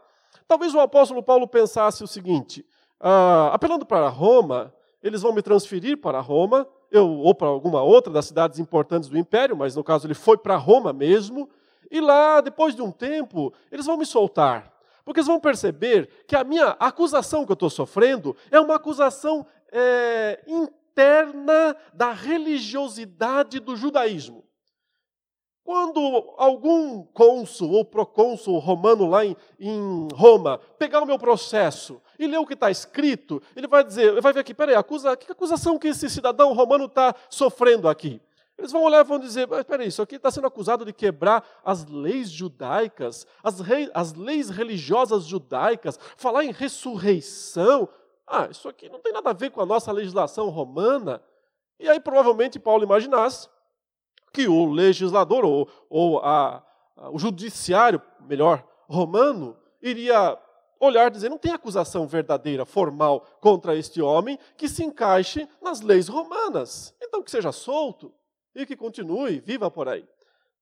Talvez 0.45 0.75
o 0.75 0.81
apóstolo 0.81 1.23
Paulo 1.23 1.47
pensasse 1.47 2.03
o 2.03 2.07
seguinte: 2.07 2.65
ah, 2.99 3.51
apelando 3.53 3.85
para 3.85 4.09
Roma, 4.09 4.73
eles 5.01 5.21
vão 5.21 5.31
me 5.31 5.41
transferir 5.41 5.97
para 5.97 6.19
Roma, 6.19 6.67
eu, 6.91 7.09
ou 7.09 7.33
para 7.33 7.47
alguma 7.47 7.81
outra 7.81 8.11
das 8.11 8.25
cidades 8.25 8.59
importantes 8.59 9.07
do 9.07 9.17
império, 9.17 9.55
mas 9.55 9.77
no 9.77 9.83
caso 9.83 10.05
ele 10.05 10.13
foi 10.13 10.37
para 10.37 10.57
Roma 10.57 10.91
mesmo, 10.91 11.49
e 11.89 12.01
lá, 12.01 12.41
depois 12.41 12.75
de 12.75 12.81
um 12.81 12.91
tempo, 12.91 13.53
eles 13.71 13.85
vão 13.85 13.95
me 13.95 14.05
soltar. 14.05 14.73
Porque 15.05 15.21
eles 15.21 15.27
vão 15.27 15.39
perceber 15.39 16.09
que 16.27 16.35
a 16.35 16.43
minha 16.43 16.75
acusação 16.79 17.45
que 17.45 17.51
eu 17.51 17.55
estou 17.55 17.69
sofrendo 17.69 18.35
é 18.51 18.59
uma 18.59 18.75
acusação 18.75 19.45
é, 19.71 20.43
interna 20.45 20.82
da 21.93 22.12
religiosidade 22.12 23.59
do 23.59 23.75
judaísmo. 23.75 24.43
Quando 25.63 26.33
algum 26.38 27.03
cônsul 27.05 27.71
ou 27.71 27.85
procônsul 27.85 28.59
romano 28.59 29.09
lá 29.09 29.25
em, 29.25 29.35
em, 29.57 30.09
Roma 30.13 30.59
pegar 30.77 31.01
o 31.01 31.05
meu 31.05 31.17
processo 31.17 32.01
e 32.19 32.27
ler 32.27 32.38
o 32.38 32.45
que 32.45 32.53
está 32.53 32.69
escrito, 32.69 33.41
ele 33.55 33.65
vai 33.65 33.81
dizer, 33.81 34.12
ele 34.12 34.21
vai 34.21 34.33
ver 34.33 34.41
aqui, 34.41 34.53
peraí, 34.53 34.75
acusa, 34.75 35.15
que 35.15 35.31
acusação 35.31 35.79
que 35.79 35.88
esse 35.88 36.09
cidadão 36.09 36.51
romano 36.53 36.85
está 36.85 37.15
sofrendo 37.29 37.88
aqui? 37.88 38.21
Eles 38.57 38.73
vão 38.73 38.83
olhar 38.83 39.05
e 39.05 39.07
vão 39.07 39.17
dizer, 39.17 39.47
mas 39.47 39.63
peraí, 39.63 39.88
isso 39.88 40.01
aqui 40.01 40.15
está 40.15 40.29
sendo 40.29 40.47
acusado 40.47 40.83
de 40.85 40.91
quebrar 40.91 41.43
as 41.63 41.85
leis 41.85 42.29
judaicas, 42.29 43.25
as, 43.41 43.62
rei, 43.62 43.89
as 43.93 44.13
leis 44.13 44.50
religiosas 44.50 45.23
judaicas, 45.23 45.97
falar 46.17 46.43
em 46.43 46.51
ressurreição. 46.51 47.88
Ah, 48.27 48.48
isso 48.50 48.68
aqui 48.70 48.89
não 48.89 49.00
tem 49.00 49.12
nada 49.12 49.30
a 49.30 49.34
ver 49.34 49.51
com 49.51 49.62
a 49.62 49.65
nossa 49.65 49.92
legislação 49.92 50.50
romana. 50.50 51.22
E 51.80 51.89
aí 51.89 52.00
provavelmente 52.00 52.60
Paulo 52.60 52.84
imaginasse 52.84 53.50
que 54.32 54.48
o 54.48 54.72
legislador 54.72 55.46
ou, 55.46 55.70
ou 55.89 56.20
a, 56.20 56.63
a, 56.98 57.10
o 57.12 57.20
judiciário, 57.20 58.01
melhor, 58.22 58.65
romano, 58.88 59.58
iria 59.82 60.38
olhar 60.80 61.08
e 61.08 61.12
dizer: 61.12 61.30
não 61.30 61.38
tem 61.38 61.51
acusação 61.51 62.08
verdadeira, 62.08 62.65
formal, 62.65 63.25
contra 63.39 63.75
este 63.75 64.01
homem 64.01 64.39
que 64.58 64.68
se 64.68 64.84
encaixe 64.84 65.48
nas 65.62 65.82
leis 65.82 66.08
romanas. 66.08 66.94
Então 67.01 67.22
que 67.22 67.32
seja 67.32 67.51
solto 67.51 68.13
e 68.56 68.65
que 68.65 68.75
continue, 68.75 69.39
viva 69.39 69.70
por 69.70 69.88
aí. 69.88 70.08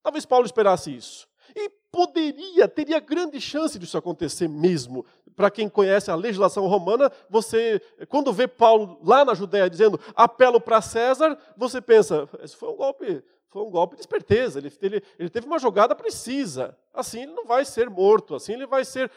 Talvez 0.04 0.26
Paulo 0.26 0.46
esperasse 0.46 0.96
isso. 0.96 1.28
E 1.56 1.70
poderia, 1.92 2.68
teria 2.68 3.00
grande 3.00 3.40
chance 3.42 3.78
disso 3.78 3.98
acontecer 3.98 4.48
mesmo. 4.48 5.06
Para 5.36 5.50
quem 5.50 5.70
conhece 5.70 6.12
a 6.12 6.16
legislação 6.16 6.68
romana, 6.68 7.12
você, 7.30 7.82
quando 8.10 8.34
vê 8.34 8.48
Paulo 8.48 9.00
lá 9.04 9.24
na 9.24 9.34
Judéia 9.34 9.70
dizendo 9.70 10.00
apelo 10.16 10.60
para 10.60 10.82
César, 10.82 11.38
você 11.56 11.82
pensa, 11.82 12.28
isso 12.44 12.58
foi 12.58 12.70
um 12.70 12.76
golpe, 12.76 13.24
foi 13.50 13.62
um 13.62 13.70
golpe 13.70 13.96
de 13.96 14.02
esperteza, 14.02 14.60
ele, 14.60 14.72
ele, 14.82 15.04
ele, 15.20 15.30
teve 15.30 15.46
uma 15.46 15.60
jogada 15.60 15.96
precisa. 15.96 16.78
Assim 16.94 17.24
ele 17.24 17.34
não 17.34 17.46
vai 17.46 17.66
ser 17.66 17.90
morto, 17.90 18.36
assim 18.36 18.54
ele 18.54 18.66
vai 18.66 18.86
ser, 18.86 19.12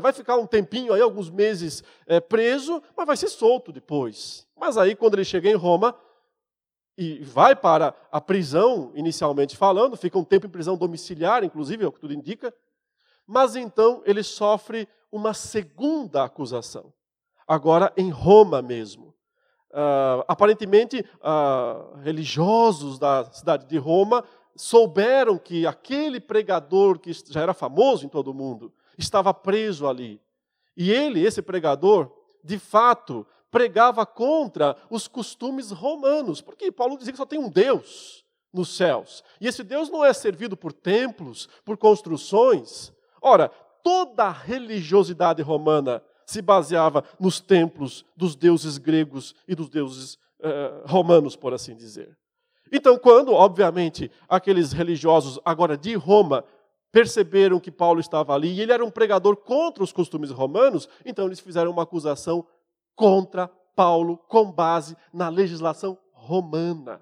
vai 0.00 0.12
ficar 0.12 0.36
um 0.36 0.46
tempinho 0.46 0.92
aí, 0.92 1.00
alguns 1.00 1.30
meses 1.30 1.82
é, 2.06 2.20
preso, 2.20 2.82
mas 2.96 3.06
vai 3.06 3.16
ser 3.16 3.28
solto 3.28 3.72
depois. 3.72 4.46
Mas 4.56 4.76
aí, 4.76 4.94
quando 4.94 5.14
ele 5.14 5.24
chega 5.24 5.48
em 5.48 5.54
Roma, 5.54 5.94
e 6.98 7.20
vai 7.22 7.54
para 7.54 7.94
a 8.10 8.20
prisão, 8.20 8.90
inicialmente 8.92 9.56
falando, 9.56 9.96
fica 9.96 10.18
um 10.18 10.24
tempo 10.24 10.46
em 10.46 10.50
prisão 10.50 10.76
domiciliar, 10.76 11.44
inclusive, 11.44 11.84
é 11.84 11.86
o 11.86 11.92
que 11.92 12.00
tudo 12.00 12.12
indica, 12.12 12.52
mas 13.24 13.54
então 13.54 14.02
ele 14.04 14.24
sofre 14.24 14.88
uma 15.10 15.34
segunda 15.34 16.24
acusação, 16.24 16.92
agora 17.46 17.92
em 17.96 18.10
Roma 18.10 18.60
mesmo. 18.62 19.14
Uh, 19.70 20.24
aparentemente, 20.26 21.04
uh, 21.20 21.96
religiosos 21.98 22.98
da 22.98 23.24
cidade 23.30 23.66
de 23.66 23.76
Roma 23.76 24.24
souberam 24.56 25.38
que 25.38 25.66
aquele 25.66 26.18
pregador 26.18 26.98
que 26.98 27.12
já 27.12 27.42
era 27.42 27.54
famoso 27.54 28.04
em 28.04 28.08
todo 28.08 28.30
o 28.30 28.34
mundo 28.34 28.72
estava 28.96 29.32
preso 29.32 29.86
ali. 29.86 30.20
E 30.76 30.90
ele, 30.90 31.24
esse 31.24 31.42
pregador, 31.42 32.10
de 32.42 32.58
fato, 32.58 33.26
pregava 33.50 34.04
contra 34.06 34.76
os 34.90 35.06
costumes 35.06 35.70
romanos, 35.70 36.40
porque 36.40 36.72
Paulo 36.72 36.96
dizia 36.96 37.12
que 37.12 37.18
só 37.18 37.26
tem 37.26 37.38
um 37.38 37.48
Deus 37.50 38.24
nos 38.52 38.76
céus. 38.76 39.22
E 39.40 39.46
esse 39.46 39.62
Deus 39.62 39.90
não 39.90 40.04
é 40.04 40.12
servido 40.12 40.56
por 40.56 40.72
templos, 40.72 41.48
por 41.64 41.76
construções. 41.76 42.92
Ora, 43.20 43.50
toda 43.82 44.24
a 44.24 44.32
religiosidade 44.32 45.42
romana 45.42 46.02
se 46.26 46.42
baseava 46.42 47.04
nos 47.18 47.40
templos 47.40 48.04
dos 48.16 48.36
deuses 48.36 48.76
gregos 48.78 49.34
e 49.46 49.54
dos 49.54 49.68
deuses 49.68 50.18
eh, 50.40 50.82
romanos, 50.84 51.34
por 51.34 51.54
assim 51.54 51.74
dizer. 51.74 52.16
Então, 52.70 52.98
quando, 52.98 53.32
obviamente, 53.32 54.10
aqueles 54.28 54.72
religiosos 54.72 55.40
agora 55.44 55.76
de 55.76 55.94
Roma 55.94 56.44
perceberam 56.92 57.58
que 57.58 57.70
Paulo 57.70 58.00
estava 58.00 58.34
ali 58.34 58.52
e 58.52 58.60
ele 58.60 58.72
era 58.72 58.84
um 58.84 58.90
pregador 58.90 59.36
contra 59.36 59.82
os 59.82 59.92
costumes 59.92 60.30
romanos, 60.30 60.88
então 61.04 61.26
eles 61.26 61.40
fizeram 61.40 61.70
uma 61.70 61.82
acusação 61.82 62.46
contra 62.94 63.48
Paulo 63.74 64.16
com 64.16 64.50
base 64.50 64.96
na 65.12 65.28
legislação 65.28 65.98
romana. 66.12 67.00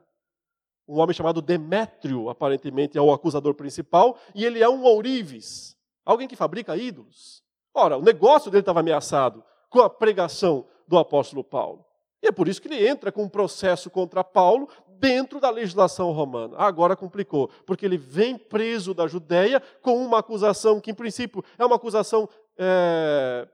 Um 0.89 1.01
homem 1.01 1.15
chamado 1.15 1.43
Demétrio, 1.43 2.29
aparentemente, 2.29 2.97
é 2.97 3.01
o 3.01 3.13
acusador 3.13 3.55
principal, 3.55 4.17
e 4.35 4.45
ele 4.45 4.63
é 4.63 4.69
um 4.69 4.85
ourives, 4.85 5.76
alguém 6.07 6.29
que 6.29 6.37
fabrica 6.37 6.77
ídolos. 6.77 7.43
Ora, 7.75 7.99
o 7.99 8.03
negócio 8.03 8.51
dele 8.51 8.63
estava 8.63 8.81
ameaçado 8.81 9.45
com 9.69 9.81
a 9.81 9.91
pregação 9.91 10.65
do 10.89 10.97
apóstolo 10.97 11.45
Paulo. 11.45 11.85
E 12.23 12.29
é 12.29 12.33
por 12.33 12.49
isso 12.49 12.63
que 12.63 12.69
ele 12.69 12.89
entra 12.89 13.13
com 13.13 13.25
um 13.25 13.29
processo 13.29 13.91
contra 13.91 14.25
Paulo 14.25 14.69
dentro 14.99 15.41
da 15.41 15.51
legislação 15.51 16.11
romana. 16.13 16.57
Agora 16.57 16.97
complicou, 16.97 17.49
porque 17.67 17.85
ele 17.85 17.99
vem 17.99 18.39
preso 18.39 18.95
da 18.95 19.07
Judéia 19.07 19.61
com 19.83 20.03
uma 20.03 20.21
acusação 20.21 20.81
que, 20.81 20.91
em 20.91 20.95
princípio, 20.95 21.45
é 21.59 21.67
uma 21.67 21.77
acusação 21.77 22.29
é, 22.57 23.47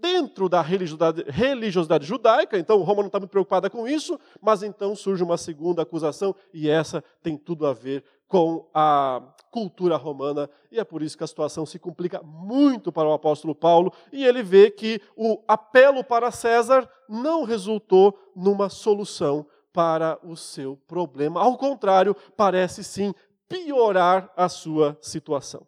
dentro 0.00 0.48
da 0.48 0.60
religiosidade, 0.60 1.24
religiosidade, 1.28 2.06
judaica, 2.06 2.58
então 2.58 2.82
Roma 2.82 3.02
não 3.02 3.08
está 3.08 3.18
muito 3.18 3.30
preocupada 3.30 3.68
com 3.68 3.86
isso, 3.86 4.18
mas 4.40 4.62
então 4.62 4.94
surge 4.94 5.22
uma 5.22 5.36
segunda 5.36 5.82
acusação, 5.82 6.34
e 6.52 6.68
essa 6.68 7.02
tem 7.22 7.36
tudo 7.36 7.66
a 7.66 7.72
ver 7.72 8.04
com 8.26 8.68
a 8.74 9.22
cultura 9.50 9.96
romana, 9.96 10.48
e 10.70 10.78
é 10.78 10.84
por 10.84 11.02
isso 11.02 11.16
que 11.16 11.24
a 11.24 11.26
situação 11.26 11.64
se 11.64 11.78
complica 11.78 12.22
muito 12.22 12.92
para 12.92 13.08
o 13.08 13.12
apóstolo 13.12 13.54
Paulo, 13.54 13.92
e 14.12 14.24
ele 14.24 14.42
vê 14.42 14.70
que 14.70 15.00
o 15.16 15.42
apelo 15.48 16.04
para 16.04 16.30
César 16.30 16.88
não 17.08 17.44
resultou 17.44 18.18
numa 18.36 18.68
solução 18.68 19.46
para 19.72 20.18
o 20.22 20.36
seu 20.36 20.76
problema. 20.86 21.40
Ao 21.40 21.56
contrário, 21.56 22.14
parece 22.36 22.84
sim 22.84 23.14
piorar 23.48 24.30
a 24.36 24.48
sua 24.48 24.98
situação. 25.00 25.66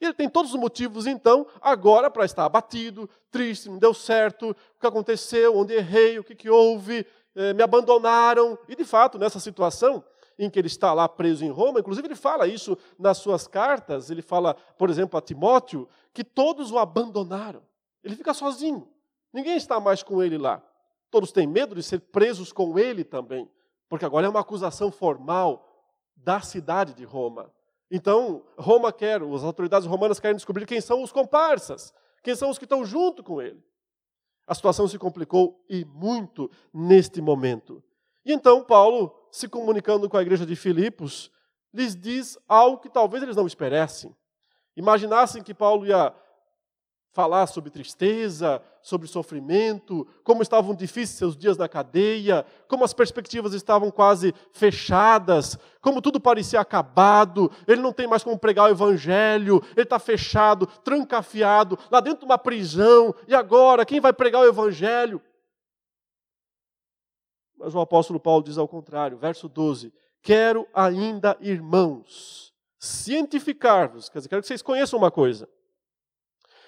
Ele 0.00 0.12
tem 0.12 0.28
todos 0.28 0.52
os 0.52 0.60
motivos, 0.60 1.06
então, 1.06 1.46
agora 1.60 2.10
para 2.10 2.24
estar 2.24 2.44
abatido, 2.44 3.08
triste, 3.30 3.68
não 3.68 3.78
deu 3.78 3.94
certo, 3.94 4.50
o 4.50 4.80
que 4.80 4.86
aconteceu, 4.86 5.56
onde 5.56 5.74
errei, 5.74 6.18
o 6.18 6.24
que, 6.24 6.34
que 6.34 6.50
houve, 6.50 7.06
eh, 7.34 7.54
me 7.54 7.62
abandonaram. 7.62 8.58
E, 8.68 8.76
de 8.76 8.84
fato, 8.84 9.18
nessa 9.18 9.40
situação, 9.40 10.04
em 10.38 10.50
que 10.50 10.58
ele 10.58 10.66
está 10.66 10.92
lá 10.92 11.08
preso 11.08 11.44
em 11.44 11.50
Roma. 11.50 11.80
Inclusive, 11.80 12.06
ele 12.08 12.14
fala 12.14 12.46
isso 12.46 12.76
nas 12.98 13.18
suas 13.18 13.46
cartas. 13.46 14.10
Ele 14.10 14.22
fala, 14.22 14.54
por 14.76 14.90
exemplo, 14.90 15.18
a 15.18 15.22
Timóteo, 15.22 15.88
que 16.12 16.22
todos 16.22 16.70
o 16.70 16.78
abandonaram. 16.78 17.62
Ele 18.04 18.14
fica 18.16 18.34
sozinho. 18.34 18.88
Ninguém 19.32 19.56
está 19.56 19.80
mais 19.80 20.02
com 20.02 20.22
ele 20.22 20.38
lá. 20.38 20.62
Todos 21.10 21.32
têm 21.32 21.46
medo 21.46 21.74
de 21.74 21.82
ser 21.82 22.00
presos 22.00 22.52
com 22.52 22.78
ele 22.78 23.04
também, 23.04 23.48
porque 23.88 24.04
agora 24.04 24.26
é 24.26 24.30
uma 24.30 24.40
acusação 24.40 24.90
formal 24.90 25.66
da 26.16 26.40
cidade 26.40 26.94
de 26.94 27.04
Roma. 27.04 27.50
Então, 27.90 28.44
Roma 28.58 28.92
quer, 28.92 29.22
as 29.22 29.44
autoridades 29.44 29.86
romanas 29.86 30.18
querem 30.18 30.36
descobrir 30.36 30.66
quem 30.66 30.80
são 30.80 31.02
os 31.02 31.12
comparsas, 31.12 31.94
quem 32.22 32.34
são 32.34 32.50
os 32.50 32.58
que 32.58 32.64
estão 32.64 32.84
junto 32.84 33.22
com 33.22 33.40
ele. 33.40 33.62
A 34.46 34.54
situação 34.54 34.86
se 34.86 34.98
complicou 34.98 35.64
e 35.68 35.84
muito 35.84 36.50
neste 36.72 37.20
momento. 37.20 37.82
E 38.24 38.32
então 38.32 38.64
Paulo, 38.64 39.14
se 39.30 39.48
comunicando 39.48 40.08
com 40.08 40.16
a 40.16 40.22
igreja 40.22 40.46
de 40.46 40.56
Filipos, 40.56 41.30
lhes 41.72 41.94
diz 41.94 42.38
algo 42.48 42.78
que 42.78 42.88
talvez 42.88 43.22
eles 43.22 43.36
não 43.36 43.46
esperassem. 43.46 44.14
Imaginassem 44.76 45.42
que 45.42 45.54
Paulo 45.54 45.86
ia 45.86 46.14
falar 47.16 47.46
sobre 47.46 47.70
tristeza, 47.70 48.62
sobre 48.82 49.08
sofrimento, 49.08 50.06
como 50.22 50.42
estavam 50.42 50.74
difíceis 50.74 51.16
seus 51.16 51.34
dias 51.34 51.56
na 51.56 51.66
cadeia, 51.66 52.44
como 52.68 52.84
as 52.84 52.92
perspectivas 52.92 53.54
estavam 53.54 53.90
quase 53.90 54.34
fechadas, 54.52 55.58
como 55.80 56.02
tudo 56.02 56.20
parecia 56.20 56.60
acabado, 56.60 57.50
ele 57.66 57.80
não 57.80 57.90
tem 57.90 58.06
mais 58.06 58.22
como 58.22 58.38
pregar 58.38 58.66
o 58.66 58.70
evangelho, 58.70 59.62
ele 59.72 59.84
está 59.84 59.98
fechado, 59.98 60.66
trancafiado, 60.66 61.78
lá 61.90 62.00
dentro 62.00 62.20
de 62.20 62.26
uma 62.26 62.36
prisão, 62.36 63.14
e 63.26 63.34
agora, 63.34 63.86
quem 63.86 63.98
vai 63.98 64.12
pregar 64.12 64.42
o 64.42 64.48
evangelho? 64.48 65.22
Mas 67.56 67.74
o 67.74 67.80
apóstolo 67.80 68.20
Paulo 68.20 68.44
diz 68.44 68.58
ao 68.58 68.68
contrário, 68.68 69.16
verso 69.16 69.48
12: 69.48 69.90
Quero 70.20 70.68
ainda, 70.74 71.34
irmãos, 71.40 72.52
cientificar-vos, 72.78 74.10
quer 74.10 74.18
dizer, 74.18 74.28
quero 74.28 74.42
que 74.42 74.48
vocês 74.48 74.60
conheçam 74.60 74.98
uma 74.98 75.10
coisa, 75.10 75.48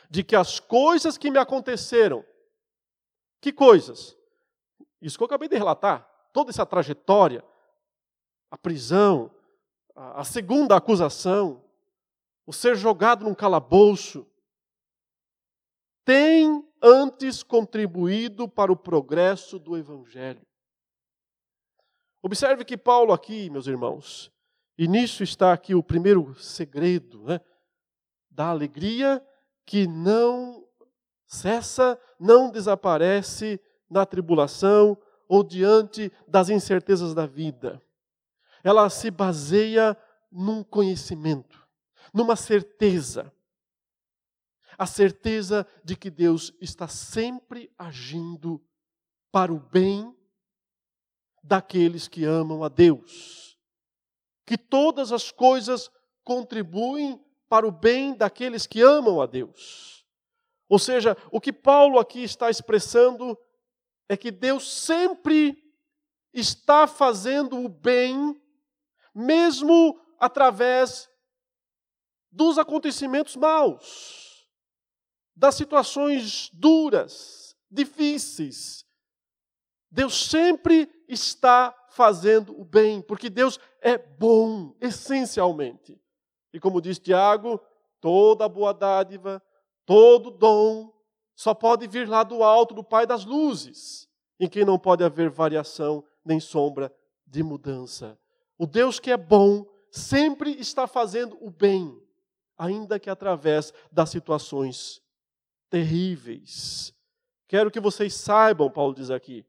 de 0.08 0.24
que 0.24 0.34
as 0.34 0.58
coisas 0.58 1.18
que 1.18 1.30
me 1.30 1.38
aconteceram, 1.38 2.24
que 3.40 3.52
coisas? 3.52 4.16
Isso 5.00 5.16
que 5.16 5.22
eu 5.22 5.26
acabei 5.26 5.48
de 5.48 5.56
relatar, 5.56 6.08
toda 6.32 6.50
essa 6.50 6.66
trajetória, 6.66 7.44
a 8.50 8.56
prisão, 8.56 9.30
a 9.94 10.24
segunda 10.24 10.76
acusação, 10.76 11.62
o 12.46 12.52
ser 12.52 12.76
jogado 12.76 13.24
num 13.24 13.34
calabouço, 13.34 14.26
tem 16.04 16.66
antes 16.82 17.42
contribuído 17.42 18.48
para 18.48 18.72
o 18.72 18.76
progresso 18.76 19.58
do 19.58 19.76
Evangelho. 19.76 20.46
Observe 22.22 22.64
que 22.64 22.76
Paulo 22.76 23.12
aqui, 23.12 23.50
meus 23.50 23.66
irmãos, 23.66 24.32
e 24.76 24.88
nisso 24.88 25.22
está 25.22 25.52
aqui 25.52 25.74
o 25.74 25.82
primeiro 25.82 26.34
segredo 26.36 27.24
né, 27.24 27.40
da 28.30 28.48
alegria 28.48 29.24
que 29.68 29.86
não 29.86 30.66
cessa, 31.26 32.00
não 32.18 32.50
desaparece 32.50 33.60
na 33.90 34.06
tribulação 34.06 34.96
ou 35.28 35.44
diante 35.44 36.10
das 36.26 36.48
incertezas 36.48 37.12
da 37.12 37.26
vida. 37.26 37.78
Ela 38.64 38.88
se 38.88 39.10
baseia 39.10 39.94
num 40.32 40.64
conhecimento, 40.64 41.68
numa 42.14 42.34
certeza. 42.34 43.30
A 44.78 44.86
certeza 44.86 45.66
de 45.84 45.94
que 45.94 46.08
Deus 46.08 46.50
está 46.62 46.88
sempre 46.88 47.70
agindo 47.76 48.64
para 49.30 49.52
o 49.52 49.60
bem 49.60 50.16
daqueles 51.42 52.08
que 52.08 52.24
amam 52.24 52.64
a 52.64 52.70
Deus. 52.70 53.58
Que 54.46 54.56
todas 54.56 55.12
as 55.12 55.30
coisas 55.30 55.90
contribuem 56.24 57.22
para 57.48 57.66
o 57.66 57.72
bem 57.72 58.14
daqueles 58.14 58.66
que 58.66 58.80
amam 58.80 59.20
a 59.20 59.26
Deus. 59.26 60.04
Ou 60.68 60.78
seja, 60.78 61.16
o 61.32 61.40
que 61.40 61.52
Paulo 61.52 61.98
aqui 61.98 62.22
está 62.22 62.50
expressando 62.50 63.38
é 64.08 64.16
que 64.16 64.30
Deus 64.30 64.70
sempre 64.70 65.56
está 66.32 66.86
fazendo 66.86 67.58
o 67.64 67.68
bem, 67.68 68.40
mesmo 69.14 69.98
através 70.18 71.08
dos 72.30 72.58
acontecimentos 72.58 73.34
maus, 73.36 74.46
das 75.34 75.54
situações 75.54 76.50
duras, 76.52 77.56
difíceis, 77.70 78.84
Deus 79.90 80.28
sempre 80.28 80.88
está 81.08 81.74
fazendo 81.90 82.58
o 82.60 82.64
bem, 82.64 83.00
porque 83.00 83.30
Deus 83.30 83.58
é 83.80 83.96
bom, 83.96 84.76
essencialmente. 84.80 85.98
E 86.52 86.60
como 86.60 86.80
diz 86.80 86.98
Tiago, 86.98 87.60
toda 88.00 88.48
boa 88.48 88.72
dádiva, 88.72 89.42
todo 89.84 90.30
dom, 90.30 90.92
só 91.34 91.54
pode 91.54 91.86
vir 91.86 92.08
lá 92.08 92.22
do 92.22 92.42
alto 92.42 92.74
do 92.74 92.82
Pai 92.82 93.06
das 93.06 93.24
luzes, 93.24 94.08
em 94.40 94.48
quem 94.48 94.64
não 94.64 94.78
pode 94.78 95.04
haver 95.04 95.30
variação 95.30 96.04
nem 96.24 96.40
sombra 96.40 96.92
de 97.26 97.42
mudança. 97.42 98.18
O 98.58 98.66
Deus 98.66 98.98
que 98.98 99.10
é 99.10 99.16
bom 99.16 99.64
sempre 99.90 100.50
está 100.58 100.86
fazendo 100.86 101.38
o 101.40 101.50
bem, 101.50 101.96
ainda 102.56 102.98
que 102.98 103.08
através 103.08 103.72
das 103.90 104.10
situações 104.10 105.00
terríveis. 105.70 106.92
Quero 107.46 107.70
que 107.70 107.80
vocês 107.80 108.14
saibam, 108.14 108.70
Paulo 108.70 108.94
diz 108.94 109.10
aqui, 109.10 109.46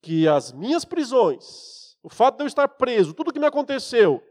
que 0.00 0.26
as 0.26 0.52
minhas 0.52 0.84
prisões, 0.84 1.96
o 2.02 2.08
fato 2.08 2.36
de 2.36 2.44
eu 2.44 2.46
estar 2.46 2.68
preso, 2.68 3.12
tudo 3.12 3.32
que 3.32 3.38
me 3.38 3.46
aconteceu, 3.46 4.22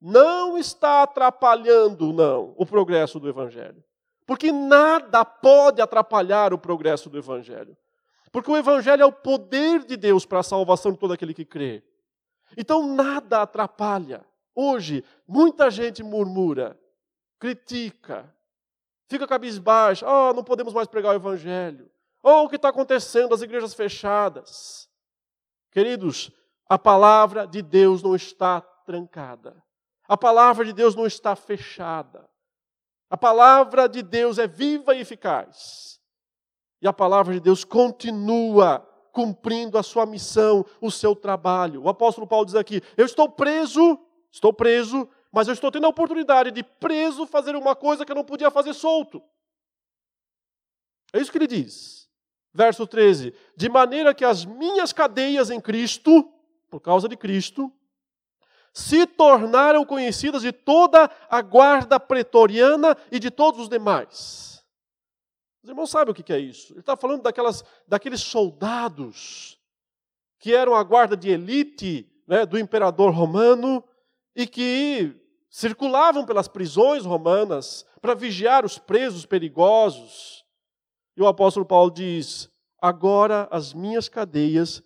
não 0.00 0.58
está 0.58 1.02
atrapalhando, 1.02 2.12
não, 2.12 2.54
o 2.56 2.66
progresso 2.66 3.18
do 3.18 3.28
Evangelho. 3.28 3.82
Porque 4.26 4.50
nada 4.50 5.24
pode 5.24 5.80
atrapalhar 5.80 6.52
o 6.52 6.58
progresso 6.58 7.08
do 7.08 7.18
Evangelho. 7.18 7.76
Porque 8.32 8.50
o 8.50 8.56
Evangelho 8.56 9.02
é 9.02 9.06
o 9.06 9.12
poder 9.12 9.84
de 9.84 9.96
Deus 9.96 10.26
para 10.26 10.40
a 10.40 10.42
salvação 10.42 10.92
de 10.92 10.98
todo 10.98 11.12
aquele 11.12 11.32
que 11.32 11.44
crê. 11.44 11.82
Então 12.56 12.94
nada 12.94 13.42
atrapalha. 13.42 14.26
Hoje, 14.54 15.04
muita 15.28 15.70
gente 15.70 16.02
murmura, 16.02 16.78
critica, 17.38 18.32
fica 19.08 19.26
cabisbaixo, 19.26 20.04
oh, 20.06 20.32
não 20.32 20.42
podemos 20.42 20.72
mais 20.72 20.88
pregar 20.88 21.12
o 21.12 21.16
Evangelho. 21.16 21.90
Oh, 22.22 22.42
o 22.42 22.48
que 22.48 22.56
está 22.56 22.70
acontecendo, 22.70 23.34
as 23.34 23.42
igrejas 23.42 23.74
fechadas. 23.74 24.88
Queridos, 25.70 26.30
a 26.68 26.78
palavra 26.78 27.46
de 27.46 27.62
Deus 27.62 28.02
não 28.02 28.16
está 28.16 28.60
trancada. 28.60 29.62
A 30.08 30.16
palavra 30.16 30.64
de 30.64 30.72
Deus 30.72 30.94
não 30.94 31.06
está 31.06 31.34
fechada. 31.34 32.28
A 33.08 33.16
palavra 33.16 33.88
de 33.88 34.02
Deus 34.02 34.38
é 34.38 34.46
viva 34.46 34.94
e 34.94 35.00
eficaz. 35.00 36.00
E 36.80 36.86
a 36.86 36.92
palavra 36.92 37.34
de 37.34 37.40
Deus 37.40 37.64
continua 37.64 38.86
cumprindo 39.12 39.78
a 39.78 39.82
sua 39.82 40.04
missão, 40.04 40.64
o 40.80 40.90
seu 40.90 41.16
trabalho. 41.16 41.82
O 41.82 41.88
apóstolo 41.88 42.26
Paulo 42.26 42.44
diz 42.44 42.54
aqui: 42.54 42.82
Eu 42.96 43.06
estou 43.06 43.28
preso, 43.28 43.98
estou 44.30 44.52
preso, 44.52 45.08
mas 45.32 45.48
eu 45.48 45.54
estou 45.54 45.70
tendo 45.70 45.86
a 45.86 45.90
oportunidade 45.90 46.50
de 46.50 46.62
preso 46.62 47.26
fazer 47.26 47.56
uma 47.56 47.74
coisa 47.74 48.04
que 48.04 48.12
eu 48.12 48.16
não 48.16 48.24
podia 48.24 48.50
fazer 48.50 48.74
solto. 48.74 49.22
É 51.12 51.20
isso 51.20 51.32
que 51.32 51.38
ele 51.38 51.46
diz. 51.46 52.08
Verso 52.52 52.86
13: 52.86 53.34
De 53.56 53.68
maneira 53.68 54.14
que 54.14 54.24
as 54.24 54.44
minhas 54.44 54.92
cadeias 54.92 55.50
em 55.50 55.60
Cristo, 55.60 56.30
por 56.68 56.80
causa 56.80 57.08
de 57.08 57.16
Cristo, 57.16 57.72
se 58.76 59.06
tornaram 59.06 59.86
conhecidas 59.86 60.42
de 60.42 60.52
toda 60.52 61.10
a 61.30 61.40
guarda 61.40 61.98
pretoriana 61.98 62.94
e 63.10 63.18
de 63.18 63.30
todos 63.30 63.62
os 63.62 63.68
demais. 63.70 64.62
Os 65.62 65.70
irmãos 65.70 65.88
sabem 65.88 66.12
o 66.12 66.14
que 66.14 66.30
é 66.30 66.38
isso. 66.38 66.74
Ele 66.74 66.80
está 66.80 66.94
falando 66.94 67.22
daquelas, 67.22 67.64
daqueles 67.88 68.20
soldados 68.20 69.58
que 70.38 70.54
eram 70.54 70.74
a 70.74 70.84
guarda 70.84 71.16
de 71.16 71.30
elite 71.30 72.06
né, 72.28 72.44
do 72.44 72.58
imperador 72.58 73.14
romano 73.14 73.82
e 74.34 74.46
que 74.46 75.16
circulavam 75.48 76.26
pelas 76.26 76.46
prisões 76.46 77.06
romanas 77.06 77.86
para 78.02 78.14
vigiar 78.14 78.62
os 78.62 78.76
presos 78.76 79.24
perigosos. 79.24 80.44
E 81.16 81.22
o 81.22 81.26
apóstolo 81.26 81.64
Paulo 81.64 81.90
diz: 81.90 82.50
Agora 82.78 83.48
as 83.50 83.72
minhas 83.72 84.06
cadeias 84.06 84.82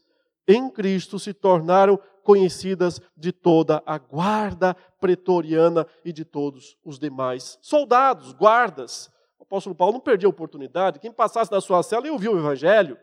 em 0.47 0.71
Cristo 0.71 1.19
se 1.19 1.35
tornaram 1.35 2.01
conhecidas 2.23 3.01
de 3.17 3.33
toda 3.33 3.83
a 3.87 3.99
guarda 3.99 4.75
pretoriana 5.01 5.87
e 6.05 6.13
de 6.13 6.25
todos 6.25 6.77
os 6.85 6.99
demais 6.99 7.59
soldados, 7.61 8.33
guardas. 8.33 9.11
O 9.39 9.43
apóstolo 9.43 9.75
Paulo 9.75 9.95
não 9.95 10.01
perdia 10.01 10.27
a 10.27 10.31
oportunidade. 10.31 10.99
Quem 10.99 11.13
passasse 11.13 11.51
na 11.51 11.61
sua 11.61 11.83
cela 11.83 12.07
e 12.07 12.11
ouvir 12.11 12.29
o 12.29 12.39
Evangelho, 12.39 12.99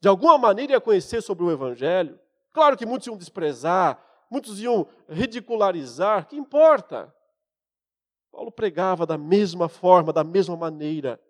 de 0.00 0.08
alguma 0.08 0.36
maneira 0.38 0.72
ia 0.74 0.80
conhecer 0.80 1.22
sobre 1.22 1.44
o 1.44 1.50
Evangelho. 1.50 2.18
Claro 2.52 2.76
que 2.76 2.86
muitos 2.86 3.06
iam 3.06 3.16
desprezar, 3.16 4.02
muitos 4.30 4.60
iam 4.60 4.86
ridicularizar, 5.08 6.26
que 6.26 6.36
importa? 6.36 7.12
Paulo 8.30 8.50
pregava 8.50 9.06
da 9.06 9.16
mesma 9.16 9.68
forma, 9.68 10.12
da 10.12 10.24
mesma 10.24 10.56
maneira. 10.56 11.20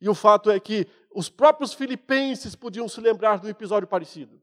E 0.00 0.08
o 0.08 0.14
fato 0.14 0.50
é 0.50 0.60
que 0.60 0.86
os 1.14 1.28
próprios 1.28 1.72
filipenses 1.72 2.54
podiam 2.54 2.88
se 2.88 3.00
lembrar 3.00 3.38
do 3.38 3.48
episódio 3.48 3.88
parecido. 3.88 4.40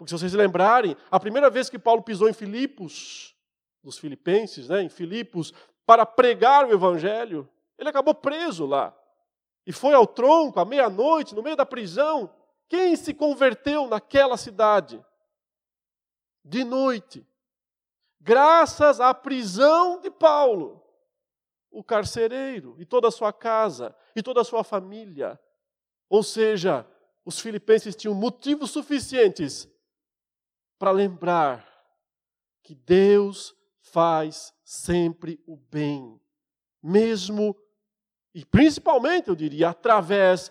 Porque 0.00 0.08
se 0.08 0.18
vocês 0.18 0.32
lembrarem, 0.32 0.96
a 1.10 1.20
primeira 1.20 1.50
vez 1.50 1.68
que 1.68 1.78
Paulo 1.78 2.02
pisou 2.02 2.26
em 2.26 2.32
Filipos, 2.32 3.36
dos 3.84 3.98
filipenses, 3.98 4.70
né, 4.70 4.80
em 4.80 4.88
Filipos, 4.88 5.52
para 5.84 6.06
pregar 6.06 6.64
o 6.64 6.72
evangelho, 6.72 7.46
ele 7.76 7.90
acabou 7.90 8.14
preso 8.14 8.64
lá. 8.64 8.96
E 9.66 9.72
foi 9.74 9.92
ao 9.92 10.06
tronco, 10.06 10.58
à 10.58 10.64
meia-noite, 10.64 11.34
no 11.34 11.42
meio 11.42 11.54
da 11.54 11.66
prisão. 11.66 12.34
Quem 12.66 12.96
se 12.96 13.12
converteu 13.12 13.88
naquela 13.88 14.38
cidade? 14.38 15.04
De 16.42 16.64
noite. 16.64 17.22
Graças 18.18 19.00
à 19.00 19.12
prisão 19.12 20.00
de 20.00 20.10
Paulo. 20.10 20.82
O 21.70 21.84
carcereiro 21.84 22.74
e 22.78 22.86
toda 22.86 23.08
a 23.08 23.12
sua 23.12 23.34
casa 23.34 23.94
e 24.16 24.22
toda 24.22 24.40
a 24.40 24.44
sua 24.44 24.64
família. 24.64 25.38
Ou 26.08 26.22
seja, 26.22 26.86
os 27.22 27.38
filipenses 27.38 27.94
tinham 27.94 28.14
motivos 28.14 28.70
suficientes 28.70 29.68
para 30.80 30.92
lembrar 30.92 31.62
que 32.62 32.74
Deus 32.74 33.54
faz 33.82 34.54
sempre 34.64 35.38
o 35.46 35.54
bem, 35.54 36.18
mesmo 36.82 37.54
e 38.34 38.46
principalmente, 38.46 39.28
eu 39.28 39.34
diria, 39.36 39.68
através 39.68 40.50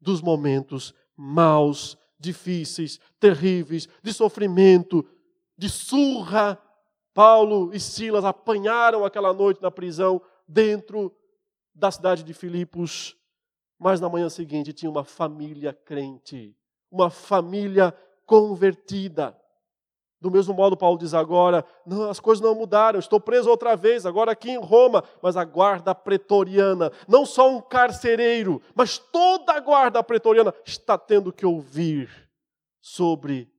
dos 0.00 0.22
momentos 0.22 0.94
maus, 1.14 1.98
difíceis, 2.18 2.98
terríveis, 3.20 3.86
de 4.02 4.14
sofrimento, 4.14 5.06
de 5.58 5.68
surra. 5.68 6.58
Paulo 7.12 7.70
e 7.74 7.80
Silas 7.80 8.24
apanharam 8.24 9.04
aquela 9.04 9.34
noite 9.34 9.60
na 9.60 9.70
prisão 9.70 10.22
dentro 10.48 11.14
da 11.74 11.90
cidade 11.90 12.22
de 12.22 12.32
Filipos, 12.32 13.14
mas 13.78 14.00
na 14.00 14.08
manhã 14.08 14.30
seguinte 14.30 14.72
tinha 14.72 14.90
uma 14.90 15.04
família 15.04 15.74
crente, 15.74 16.56
uma 16.90 17.10
família 17.10 17.94
convertida. 18.24 19.38
Do 20.20 20.30
mesmo 20.30 20.54
modo, 20.54 20.76
Paulo 20.76 20.98
diz 20.98 21.12
agora: 21.12 21.64
não, 21.86 22.08
as 22.08 22.18
coisas 22.18 22.42
não 22.42 22.54
mudaram, 22.54 22.98
estou 22.98 23.20
preso 23.20 23.50
outra 23.50 23.76
vez, 23.76 24.06
agora 24.06 24.32
aqui 24.32 24.50
em 24.50 24.58
Roma, 24.58 25.04
mas 25.22 25.36
a 25.36 25.44
guarda 25.44 25.94
pretoriana, 25.94 26.90
não 27.06 27.26
só 27.26 27.50
um 27.50 27.60
carcereiro, 27.60 28.62
mas 28.74 28.98
toda 28.98 29.52
a 29.52 29.60
guarda 29.60 30.02
pretoriana 30.02 30.54
está 30.64 30.96
tendo 30.96 31.32
que 31.32 31.44
ouvir 31.44 32.08
sobre 32.80 33.50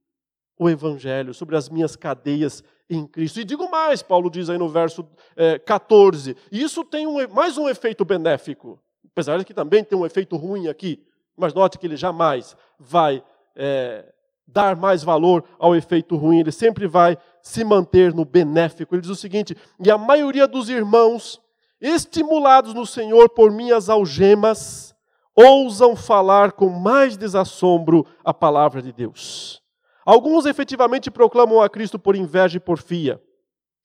o 0.57 0.69
Evangelho, 0.69 1.33
sobre 1.33 1.55
as 1.55 1.69
minhas 1.69 1.95
cadeias 1.95 2.63
em 2.89 3.05
Cristo. 3.05 3.39
E 3.39 3.43
digo 3.43 3.69
mais, 3.69 4.01
Paulo 4.01 4.29
diz 4.29 4.49
aí 4.49 4.57
no 4.57 4.67
verso 4.67 5.07
é, 5.35 5.59
14, 5.59 6.35
e 6.51 6.61
isso 6.61 6.83
tem 6.83 7.05
um, 7.05 7.27
mais 7.27 7.57
um 7.57 7.69
efeito 7.69 8.03
benéfico, 8.03 8.81
apesar 9.11 9.37
de 9.37 9.45
que 9.45 9.53
também 9.53 9.83
tem 9.83 9.97
um 9.97 10.05
efeito 10.05 10.35
ruim 10.35 10.67
aqui, 10.67 11.05
mas 11.35 11.53
note 11.53 11.77
que 11.77 11.85
ele 11.85 11.97
jamais 11.97 12.57
vai. 12.79 13.23
É, 13.55 14.11
dar 14.47 14.75
mais 14.75 15.03
valor 15.03 15.43
ao 15.59 15.75
efeito 15.75 16.15
ruim, 16.15 16.39
ele 16.39 16.51
sempre 16.51 16.87
vai 16.87 17.17
se 17.41 17.63
manter 17.63 18.13
no 18.13 18.23
benéfico. 18.23 18.95
Ele 18.95 19.01
diz 19.01 19.11
o 19.11 19.15
seguinte: 19.15 19.55
e 19.79 19.91
a 19.91 19.97
maioria 19.97 20.47
dos 20.47 20.69
irmãos, 20.69 21.41
estimulados 21.81 22.73
no 22.73 22.85
Senhor 22.85 23.29
por 23.29 23.51
minhas 23.51 23.89
algemas, 23.89 24.95
ousam 25.35 25.95
falar 25.95 26.53
com 26.53 26.69
mais 26.69 27.17
desassombro 27.17 28.05
a 28.23 28.33
palavra 28.33 28.81
de 28.81 28.91
Deus. 28.91 29.61
Alguns 30.05 30.45
efetivamente 30.45 31.11
proclamam 31.11 31.61
a 31.61 31.69
Cristo 31.69 31.99
por 31.99 32.15
inveja 32.15 32.57
e 32.57 32.61
porfia, 32.61 33.21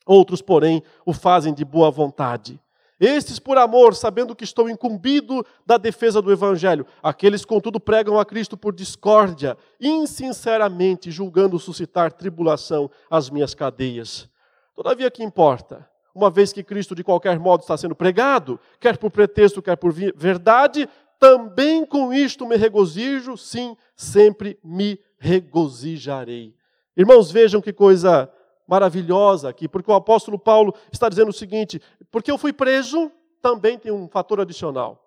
outros, 0.07 0.41
porém, 0.41 0.83
o 1.05 1.13
fazem 1.13 1.53
de 1.53 1.65
boa 1.65 1.91
vontade. 1.91 2.61
Estes 3.03 3.41
por 3.41 3.59
amor, 3.59 3.97
sabendo 3.97 4.33
que 4.33 4.45
estou 4.45 4.71
incumbido 4.71 5.45
da 5.67 5.77
defesa 5.77 6.23
do 6.23 6.31
Evangelho. 6.31 6.87
Aqueles, 7.03 7.45
contudo, 7.45 7.81
pregam 7.81 8.17
a 8.17 8.25
Cristo 8.25 8.57
por 8.57 8.73
discórdia, 8.73 9.59
insinceramente, 9.81 11.11
julgando 11.11 11.59
suscitar 11.59 12.13
tribulação 12.13 12.89
às 13.11 13.29
minhas 13.29 13.55
cadeias. 13.55 14.31
Todavia, 14.73 15.11
que 15.11 15.25
importa? 15.25 15.91
Uma 16.15 16.31
vez 16.31 16.53
que 16.53 16.63
Cristo, 16.63 16.95
de 16.95 17.03
qualquer 17.03 17.41
modo, 17.41 17.63
está 17.63 17.77
sendo 17.77 17.97
pregado, 17.97 18.61
quer 18.79 18.97
por 18.97 19.11
pretexto, 19.11 19.61
quer 19.61 19.75
por 19.75 19.93
verdade, 19.93 20.89
também 21.19 21.85
com 21.85 22.15
isto 22.15 22.47
me 22.47 22.55
regozijo, 22.55 23.37
sim, 23.37 23.77
sempre 23.97 24.57
me 24.63 25.01
regozijarei. 25.19 26.55
Irmãos, 26.97 27.33
vejam 27.33 27.61
que 27.61 27.73
coisa 27.73 28.31
maravilhosa 28.67 29.49
aqui, 29.49 29.69
porque 29.69 29.91
o 29.91 29.95
apóstolo 29.95 30.39
Paulo 30.39 30.75
está 30.91 31.09
dizendo 31.09 31.29
o 31.29 31.33
seguinte: 31.33 31.81
porque 32.11 32.31
eu 32.31 32.39
fui 32.39 32.53
preso, 32.53 33.11
também 33.41 33.79
tem 33.79 33.93
um 33.93 34.09
fator 34.09 34.41
adicional. 34.41 34.99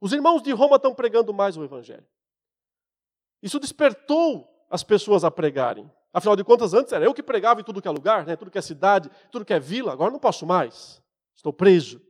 Os 0.00 0.12
irmãos 0.12 0.42
de 0.42 0.52
Roma 0.52 0.76
estão 0.76 0.94
pregando 0.94 1.32
mais 1.32 1.56
o 1.56 1.64
evangelho. 1.64 2.06
Isso 3.42 3.58
despertou 3.58 4.48
as 4.70 4.82
pessoas 4.82 5.24
a 5.24 5.30
pregarem. 5.30 5.90
Afinal 6.12 6.36
de 6.36 6.44
contas, 6.44 6.74
antes 6.74 6.92
era 6.92 7.04
eu 7.04 7.14
que 7.14 7.22
pregava 7.22 7.60
em 7.60 7.64
tudo 7.64 7.82
que 7.82 7.88
é 7.88 7.90
lugar, 7.90 8.26
né? 8.26 8.36
tudo 8.36 8.50
que 8.50 8.58
é 8.58 8.62
cidade, 8.62 9.10
tudo 9.30 9.44
que 9.44 9.52
é 9.52 9.60
vila, 9.60 9.92
agora 9.92 10.10
não 10.10 10.18
posso 10.18 10.46
mais. 10.46 11.02
Estou 11.34 11.52
preso. 11.52 12.00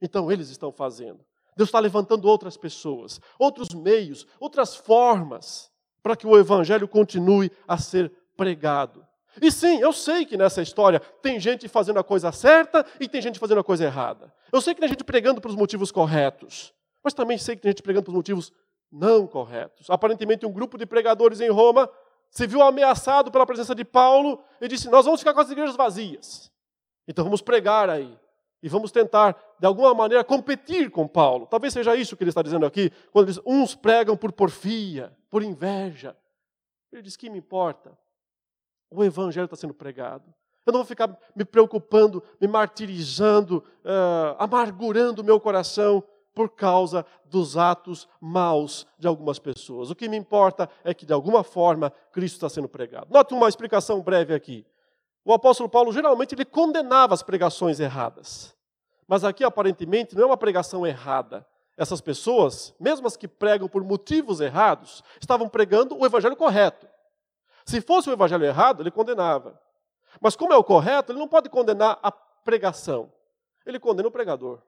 Então 0.00 0.30
eles 0.30 0.48
estão 0.48 0.72
fazendo. 0.72 1.20
Deus 1.56 1.68
está 1.68 1.80
levantando 1.80 2.28
outras 2.28 2.56
pessoas, 2.56 3.20
outros 3.38 3.70
meios, 3.74 4.26
outras 4.38 4.76
formas 4.76 5.70
para 6.02 6.14
que 6.14 6.26
o 6.26 6.38
evangelho 6.38 6.86
continue 6.86 7.50
a 7.66 7.76
ser 7.76 8.12
pregado. 8.36 9.04
E 9.40 9.50
sim, 9.50 9.80
eu 9.80 9.92
sei 9.92 10.24
que 10.24 10.36
nessa 10.36 10.62
história 10.62 11.00
tem 11.22 11.38
gente 11.38 11.68
fazendo 11.68 11.98
a 11.98 12.04
coisa 12.04 12.32
certa 12.32 12.84
e 12.98 13.08
tem 13.08 13.20
gente 13.20 13.38
fazendo 13.38 13.60
a 13.60 13.64
coisa 13.64 13.84
errada. 13.84 14.32
Eu 14.52 14.60
sei 14.60 14.74
que 14.74 14.80
tem 14.80 14.88
gente 14.88 15.04
pregando 15.04 15.40
pelos 15.40 15.56
motivos 15.56 15.90
corretos, 15.90 16.72
mas 17.02 17.14
também 17.14 17.38
sei 17.38 17.56
que 17.56 17.62
tem 17.62 17.70
gente 17.70 17.82
pregando 17.82 18.04
pelos 18.04 18.16
motivos 18.16 18.52
não 18.90 19.26
corretos. 19.26 19.88
Aparentemente, 19.90 20.46
um 20.46 20.52
grupo 20.52 20.78
de 20.78 20.86
pregadores 20.86 21.40
em 21.40 21.50
Roma 21.50 21.90
se 22.30 22.46
viu 22.46 22.62
ameaçado 22.62 23.30
pela 23.30 23.46
presença 23.46 23.74
de 23.74 23.84
Paulo 23.84 24.42
e 24.60 24.68
disse: 24.68 24.88
Nós 24.88 25.04
vamos 25.04 25.20
ficar 25.20 25.34
com 25.34 25.40
as 25.40 25.50
igrejas 25.50 25.76
vazias. 25.76 26.50
Então 27.06 27.24
vamos 27.24 27.40
pregar 27.40 27.88
aí. 27.88 28.18
E 28.60 28.68
vamos 28.68 28.90
tentar, 28.90 29.36
de 29.58 29.66
alguma 29.66 29.94
maneira, 29.94 30.24
competir 30.24 30.90
com 30.90 31.06
Paulo. 31.06 31.46
Talvez 31.46 31.72
seja 31.72 31.94
isso 31.94 32.16
que 32.16 32.24
ele 32.24 32.30
está 32.30 32.42
dizendo 32.42 32.66
aqui, 32.66 32.90
quando 33.12 33.26
ele 33.26 33.32
diz: 33.32 33.42
uns 33.46 33.74
pregam 33.74 34.16
por 34.16 34.32
porfia, 34.32 35.16
por 35.30 35.42
inveja. 35.42 36.16
Ele 36.92 37.02
diz: 37.02 37.16
que 37.16 37.30
me 37.30 37.38
importa? 37.38 37.96
O 38.90 39.04
Evangelho 39.04 39.44
está 39.44 39.56
sendo 39.56 39.74
pregado. 39.74 40.24
Eu 40.66 40.72
não 40.72 40.80
vou 40.80 40.86
ficar 40.86 41.16
me 41.34 41.44
preocupando, 41.44 42.22
me 42.40 42.46
martirizando, 42.46 43.64
uh, 43.84 44.36
amargurando 44.38 45.22
o 45.22 45.24
meu 45.24 45.40
coração 45.40 46.04
por 46.34 46.50
causa 46.50 47.04
dos 47.24 47.56
atos 47.56 48.08
maus 48.20 48.86
de 48.98 49.08
algumas 49.08 49.38
pessoas. 49.38 49.90
O 49.90 49.94
que 49.94 50.08
me 50.08 50.16
importa 50.16 50.68
é 50.84 50.94
que, 50.94 51.06
de 51.06 51.12
alguma 51.12 51.42
forma, 51.42 51.90
Cristo 52.12 52.34
está 52.34 52.48
sendo 52.48 52.68
pregado. 52.68 53.08
Note 53.10 53.34
uma 53.34 53.48
explicação 53.48 54.00
breve 54.00 54.34
aqui. 54.34 54.66
O 55.24 55.32
apóstolo 55.32 55.68
Paulo 55.68 55.92
geralmente 55.92 56.34
ele 56.34 56.44
condenava 56.44 57.12
as 57.12 57.22
pregações 57.22 57.80
erradas. 57.80 58.54
Mas 59.06 59.24
aqui, 59.24 59.42
aparentemente, 59.44 60.14
não 60.14 60.22
é 60.22 60.26
uma 60.26 60.36
pregação 60.36 60.86
errada. 60.86 61.46
Essas 61.76 62.00
pessoas, 62.00 62.74
mesmo 62.80 63.06
as 63.06 63.16
que 63.16 63.28
pregam 63.28 63.68
por 63.68 63.84
motivos 63.84 64.40
errados, 64.40 65.02
estavam 65.20 65.48
pregando 65.48 65.96
o 65.96 66.04
evangelho 66.04 66.34
correto. 66.34 66.87
Se 67.68 67.82
fosse 67.82 68.08
o 68.08 68.12
evangelho 68.14 68.46
errado, 68.46 68.82
ele 68.82 68.90
condenava. 68.90 69.60
Mas 70.22 70.34
como 70.34 70.54
é 70.54 70.56
o 70.56 70.64
correto, 70.64 71.12
ele 71.12 71.18
não 71.18 71.28
pode 71.28 71.50
condenar 71.50 71.98
a 72.02 72.10
pregação. 72.10 73.12
ele 73.66 73.78
condena 73.78 74.08
o 74.08 74.10
pregador. 74.10 74.62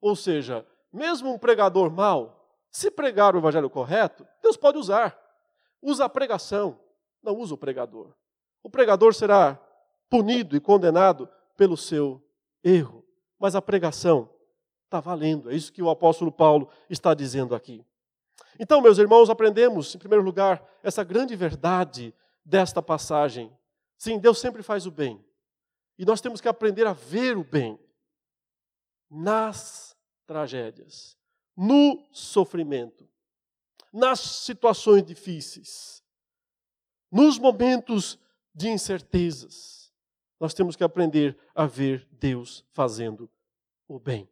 Ou 0.00 0.14
seja, 0.14 0.64
mesmo 0.92 1.34
um 1.34 1.36
pregador 1.36 1.90
mau, 1.90 2.48
se 2.70 2.88
pregar 2.88 3.34
o 3.34 3.38
evangelho 3.38 3.68
correto, 3.68 4.24
Deus 4.40 4.56
pode 4.56 4.78
usar. 4.78 5.18
Usa 5.82 6.04
a 6.04 6.08
pregação, 6.08 6.78
não 7.20 7.36
usa 7.36 7.54
o 7.54 7.58
pregador. 7.58 8.14
O 8.62 8.70
pregador 8.70 9.12
será 9.12 9.58
punido 10.08 10.54
e 10.54 10.60
condenado 10.60 11.28
pelo 11.56 11.76
seu 11.76 12.22
erro, 12.62 13.04
mas 13.40 13.56
a 13.56 13.60
pregação 13.60 14.30
está 14.84 15.00
valendo. 15.00 15.50
É 15.50 15.56
isso 15.56 15.72
que 15.72 15.82
o 15.82 15.90
apóstolo 15.90 16.30
Paulo 16.30 16.68
está 16.88 17.12
dizendo 17.12 17.56
aqui. 17.56 17.84
Então, 18.58 18.80
meus 18.80 18.98
irmãos, 18.98 19.30
aprendemos, 19.30 19.94
em 19.94 19.98
primeiro 19.98 20.24
lugar, 20.24 20.62
essa 20.82 21.02
grande 21.02 21.34
verdade 21.34 22.14
desta 22.44 22.82
passagem. 22.82 23.56
Sim, 23.96 24.18
Deus 24.18 24.38
sempre 24.38 24.62
faz 24.62 24.86
o 24.86 24.90
bem. 24.90 25.24
E 25.98 26.04
nós 26.04 26.20
temos 26.20 26.40
que 26.40 26.48
aprender 26.48 26.86
a 26.86 26.92
ver 26.92 27.36
o 27.36 27.44
bem 27.44 27.78
nas 29.10 29.96
tragédias, 30.26 31.16
no 31.56 32.06
sofrimento, 32.12 33.08
nas 33.92 34.20
situações 34.20 35.04
difíceis, 35.04 36.02
nos 37.10 37.38
momentos 37.38 38.18
de 38.54 38.68
incertezas. 38.68 39.92
Nós 40.38 40.54
temos 40.54 40.76
que 40.76 40.84
aprender 40.84 41.38
a 41.54 41.66
ver 41.66 42.08
Deus 42.12 42.64
fazendo 42.72 43.28
o 43.86 43.98
bem. 43.98 44.28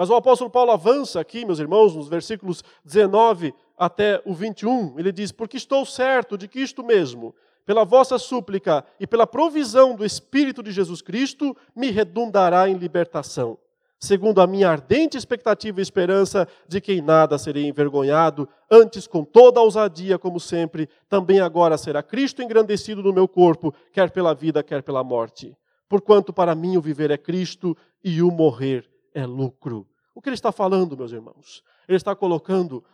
Mas 0.00 0.08
o 0.08 0.14
apóstolo 0.14 0.48
Paulo 0.48 0.70
avança 0.70 1.20
aqui, 1.20 1.44
meus 1.44 1.58
irmãos, 1.58 1.94
nos 1.94 2.08
versículos 2.08 2.64
19 2.86 3.52
até 3.76 4.22
o 4.24 4.32
21. 4.32 4.98
Ele 4.98 5.12
diz: 5.12 5.30
Porque 5.30 5.58
estou 5.58 5.84
certo 5.84 6.38
de 6.38 6.48
que 6.48 6.58
isto 6.58 6.82
mesmo, 6.82 7.34
pela 7.66 7.84
vossa 7.84 8.18
súplica 8.18 8.82
e 8.98 9.06
pela 9.06 9.26
provisão 9.26 9.94
do 9.94 10.02
Espírito 10.02 10.62
de 10.62 10.72
Jesus 10.72 11.02
Cristo, 11.02 11.54
me 11.76 11.90
redundará 11.90 12.66
em 12.66 12.78
libertação, 12.78 13.58
segundo 13.98 14.40
a 14.40 14.46
minha 14.46 14.70
ardente 14.70 15.18
expectativa 15.18 15.80
e 15.80 15.82
esperança 15.82 16.48
de 16.66 16.80
que 16.80 16.94
em 16.94 17.02
nada 17.02 17.36
serei 17.36 17.66
envergonhado, 17.66 18.48
antes 18.70 19.06
com 19.06 19.22
toda 19.22 19.60
a 19.60 19.62
ousadia, 19.62 20.18
como 20.18 20.40
sempre, 20.40 20.88
também 21.10 21.40
agora 21.40 21.76
será 21.76 22.02
Cristo 22.02 22.40
engrandecido 22.40 23.02
no 23.02 23.12
meu 23.12 23.28
corpo, 23.28 23.74
quer 23.92 24.10
pela 24.10 24.32
vida, 24.32 24.62
quer 24.62 24.82
pela 24.82 25.04
morte. 25.04 25.54
Porquanto 25.86 26.32
para 26.32 26.54
mim 26.54 26.78
o 26.78 26.80
viver 26.80 27.10
é 27.10 27.18
Cristo 27.18 27.76
e 28.02 28.22
o 28.22 28.30
morrer 28.30 28.88
é 29.12 29.26
lucro. 29.26 29.89
O 30.14 30.20
que 30.20 30.28
ele 30.28 30.34
está 30.34 30.52
falando, 30.52 30.96
meus 30.96 31.12
irmãos? 31.12 31.62
Ele 31.88 31.96
está 31.96 32.14
colocando 32.14 32.84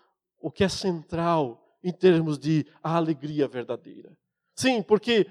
o 0.40 0.50
que 0.50 0.64
é 0.64 0.68
central 0.68 1.62
em 1.83 1.92
termos 1.92 2.38
de 2.38 2.66
alegria 2.83 3.48
verdadeira. 3.48 4.16
Sim, 4.55 4.83
porque 4.83 5.26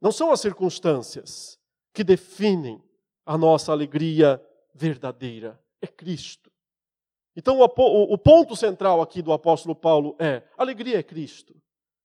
não 0.00 0.10
são 0.10 0.32
as 0.32 0.40
circunstâncias 0.40 1.58
que 1.92 2.02
definem 2.02 2.82
a 3.24 3.38
nossa 3.38 3.70
alegria 3.72 4.44
verdadeira, 4.74 5.60
é 5.80 5.86
Cristo. 5.86 6.50
Então, 7.36 7.60
o, 7.60 8.18
ponto 8.18 8.54
central 8.54 9.00
aqui 9.00 9.22
do 9.22 9.32
apóstolo 9.32 9.74
Paulo 9.74 10.16
é: 10.18 10.42
alegria 10.56 10.98
é 10.98 11.02
Cristo. 11.02 11.54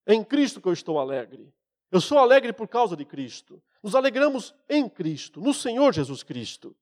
É 0.06 0.14
em 0.14 0.24
Cristo 0.24 0.60
que 0.60 0.68
eu 0.68 0.72
estou 0.72 0.98
alegre. 0.98 1.52
Eu 1.90 2.00
sou 2.00 2.18
alegre 2.18 2.52
por 2.52 2.66
causa 2.66 2.96
de 2.96 3.04
Cristo. 3.04 3.62
Nos 3.82 3.94
alegramos 3.94 4.54
em 4.68 4.88
Cristo, 4.88 5.40
no 5.40 5.52
Senhor 5.52 5.92
Jesus 5.92 6.22
Cristo. 6.22 6.74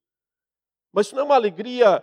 Mas 0.93 1.07
isso 1.07 1.15
não 1.15 1.23
é 1.23 1.27
uma 1.27 1.35
alegria 1.35 2.03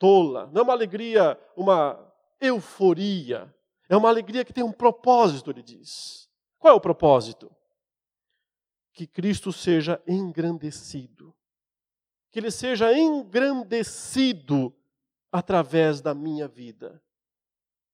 tola, 0.00 0.50
não 0.50 0.62
é 0.62 0.64
uma 0.64 0.72
alegria, 0.72 1.38
uma 1.54 2.12
euforia. 2.40 3.54
É 3.88 3.96
uma 3.96 4.08
alegria 4.08 4.44
que 4.44 4.52
tem 4.52 4.64
um 4.64 4.72
propósito, 4.72 5.50
ele 5.50 5.62
diz. 5.62 6.28
Qual 6.58 6.72
é 6.72 6.76
o 6.76 6.80
propósito? 6.80 7.54
Que 8.92 9.06
Cristo 9.06 9.52
seja 9.52 10.02
engrandecido. 10.06 11.36
Que 12.30 12.38
ele 12.38 12.50
seja 12.50 12.92
engrandecido 12.96 14.74
através 15.30 16.00
da 16.00 16.14
minha 16.14 16.48
vida. 16.48 17.02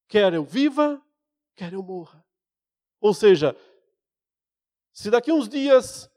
Quer 0.07 0.33
eu 0.33 0.45
viva, 0.45 1.01
quer 1.55 1.73
eu 1.73 1.83
morra. 1.83 2.23
Ou 3.01 3.13
seja, 3.13 3.55
se 4.93 5.11
daqui 5.11 5.31
uns 5.31 5.49
dias 5.49 6.09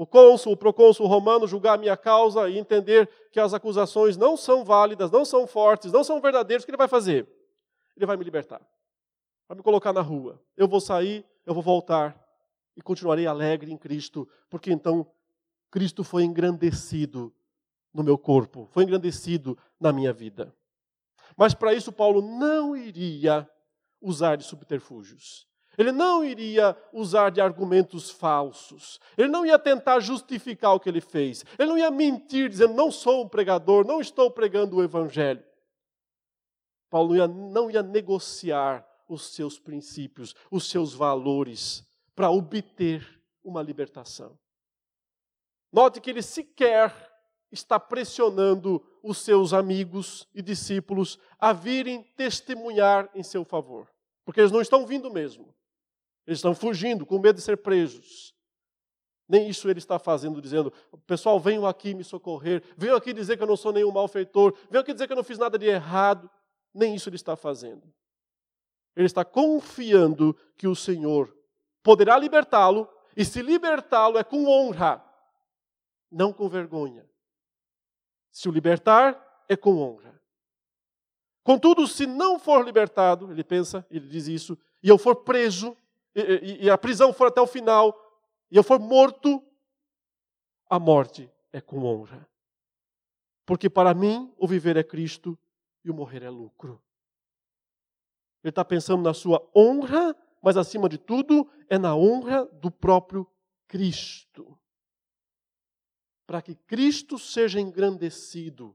o 0.00 0.06
cônsul, 0.06 0.54
o 0.54 0.56
procônsul 0.56 1.06
romano 1.06 1.46
julgar 1.46 1.74
a 1.74 1.76
minha 1.76 1.94
causa 1.94 2.48
e 2.48 2.56
entender 2.56 3.06
que 3.30 3.38
as 3.38 3.52
acusações 3.52 4.16
não 4.16 4.34
são 4.34 4.64
válidas, 4.64 5.10
não 5.10 5.26
são 5.26 5.46
fortes, 5.46 5.92
não 5.92 6.02
são 6.02 6.22
verdadeiras, 6.22 6.62
o 6.62 6.66
que 6.66 6.70
ele 6.70 6.78
vai 6.78 6.88
fazer? 6.88 7.28
Ele 7.94 8.06
vai 8.06 8.16
me 8.16 8.24
libertar. 8.24 8.62
Vai 9.46 9.58
me 9.58 9.62
colocar 9.62 9.92
na 9.92 10.00
rua. 10.00 10.40
Eu 10.56 10.66
vou 10.66 10.80
sair, 10.80 11.22
eu 11.44 11.52
vou 11.52 11.62
voltar 11.62 12.18
e 12.74 12.80
continuarei 12.80 13.26
alegre 13.26 13.70
em 13.70 13.76
Cristo, 13.76 14.26
porque 14.48 14.72
então 14.72 15.06
Cristo 15.70 16.02
foi 16.02 16.24
engrandecido 16.24 17.30
no 17.92 18.02
meu 18.02 18.16
corpo, 18.16 18.70
foi 18.70 18.84
engrandecido 18.84 19.58
na 19.78 19.92
minha 19.92 20.14
vida. 20.14 20.50
Mas 21.36 21.52
para 21.52 21.74
isso 21.74 21.92
Paulo 21.92 22.22
não 22.22 22.74
iria 22.74 23.46
usar 24.00 24.36
de 24.36 24.44
subterfúgios. 24.44 25.46
Ele 25.80 25.92
não 25.92 26.22
iria 26.22 26.76
usar 26.92 27.30
de 27.30 27.40
argumentos 27.40 28.10
falsos. 28.10 29.00
Ele 29.16 29.28
não 29.28 29.46
ia 29.46 29.58
tentar 29.58 29.98
justificar 29.98 30.74
o 30.74 30.78
que 30.78 30.90
ele 30.90 31.00
fez. 31.00 31.42
Ele 31.58 31.70
não 31.70 31.78
ia 31.78 31.90
mentir 31.90 32.50
dizendo: 32.50 32.74
não 32.74 32.90
sou 32.90 33.24
um 33.24 33.28
pregador, 33.28 33.86
não 33.86 33.98
estou 33.98 34.30
pregando 34.30 34.76
o 34.76 34.82
evangelho. 34.82 35.42
Paulo 36.90 37.14
não 37.26 37.70
ia 37.70 37.82
negociar 37.82 38.86
os 39.08 39.34
seus 39.34 39.58
princípios, 39.58 40.34
os 40.50 40.68
seus 40.68 40.92
valores, 40.92 41.82
para 42.14 42.30
obter 42.30 43.18
uma 43.42 43.62
libertação. 43.62 44.38
Note 45.72 45.98
que 45.98 46.10
ele 46.10 46.20
sequer 46.20 46.94
está 47.50 47.80
pressionando 47.80 48.84
os 49.02 49.16
seus 49.16 49.54
amigos 49.54 50.28
e 50.34 50.42
discípulos 50.42 51.18
a 51.38 51.54
virem 51.54 52.02
testemunhar 52.02 53.08
em 53.14 53.22
seu 53.22 53.46
favor, 53.46 53.90
porque 54.26 54.40
eles 54.40 54.52
não 54.52 54.60
estão 54.60 54.86
vindo 54.86 55.10
mesmo. 55.10 55.54
Eles 56.30 56.38
estão 56.38 56.54
fugindo, 56.54 57.04
com 57.04 57.18
medo 57.18 57.34
de 57.34 57.42
ser 57.42 57.56
presos. 57.56 58.32
Nem 59.28 59.48
isso 59.48 59.68
ele 59.68 59.80
está 59.80 59.98
fazendo, 59.98 60.40
dizendo: 60.40 60.72
pessoal, 61.04 61.40
venham 61.40 61.66
aqui 61.66 61.92
me 61.92 62.04
socorrer, 62.04 62.62
venham 62.76 62.94
aqui 62.94 63.12
dizer 63.12 63.36
que 63.36 63.42
eu 63.42 63.48
não 63.48 63.56
sou 63.56 63.72
nenhum 63.72 63.90
malfeitor, 63.90 64.56
venham 64.70 64.80
aqui 64.80 64.92
dizer 64.92 65.08
que 65.08 65.12
eu 65.12 65.16
não 65.16 65.24
fiz 65.24 65.38
nada 65.38 65.58
de 65.58 65.66
errado. 65.66 66.30
Nem 66.72 66.94
isso 66.94 67.08
ele 67.08 67.16
está 67.16 67.34
fazendo. 67.34 67.82
Ele 68.94 69.06
está 69.06 69.24
confiando 69.24 70.36
que 70.56 70.68
o 70.68 70.76
Senhor 70.76 71.36
poderá 71.82 72.16
libertá-lo, 72.16 72.88
e 73.16 73.24
se 73.24 73.42
libertá-lo 73.42 74.16
é 74.16 74.22
com 74.22 74.46
honra, 74.46 75.04
não 76.08 76.32
com 76.32 76.48
vergonha. 76.48 77.10
Se 78.30 78.48
o 78.48 78.52
libertar, 78.52 79.44
é 79.48 79.56
com 79.56 79.78
honra. 79.78 80.22
Contudo, 81.42 81.88
se 81.88 82.06
não 82.06 82.38
for 82.38 82.64
libertado, 82.64 83.32
ele 83.32 83.42
pensa, 83.42 83.84
ele 83.90 84.06
diz 84.06 84.28
isso, 84.28 84.56
e 84.80 84.88
eu 84.88 84.96
for 84.96 85.16
preso, 85.16 85.76
e, 86.14 86.64
e 86.64 86.70
a 86.70 86.78
prisão 86.78 87.12
for 87.12 87.28
até 87.28 87.40
o 87.40 87.46
final, 87.46 87.94
e 88.50 88.56
eu 88.56 88.62
for 88.62 88.78
morto, 88.78 89.42
a 90.68 90.78
morte 90.78 91.30
é 91.52 91.60
com 91.60 91.84
honra. 91.84 92.28
Porque 93.46 93.68
para 93.68 93.94
mim 93.94 94.32
o 94.38 94.46
viver 94.46 94.76
é 94.76 94.82
Cristo 94.82 95.38
e 95.84 95.90
o 95.90 95.94
morrer 95.94 96.22
é 96.22 96.30
lucro. 96.30 96.82
Ele 98.42 98.50
está 98.50 98.64
pensando 98.64 99.02
na 99.02 99.12
sua 99.12 99.46
honra, 99.54 100.16
mas 100.42 100.56
acima 100.56 100.88
de 100.88 100.98
tudo 100.98 101.50
é 101.68 101.78
na 101.78 101.94
honra 101.94 102.46
do 102.46 102.70
próprio 102.70 103.26
Cristo. 103.66 104.58
Para 106.26 106.40
que 106.40 106.54
Cristo 106.54 107.18
seja 107.18 107.60
engrandecido 107.60 108.74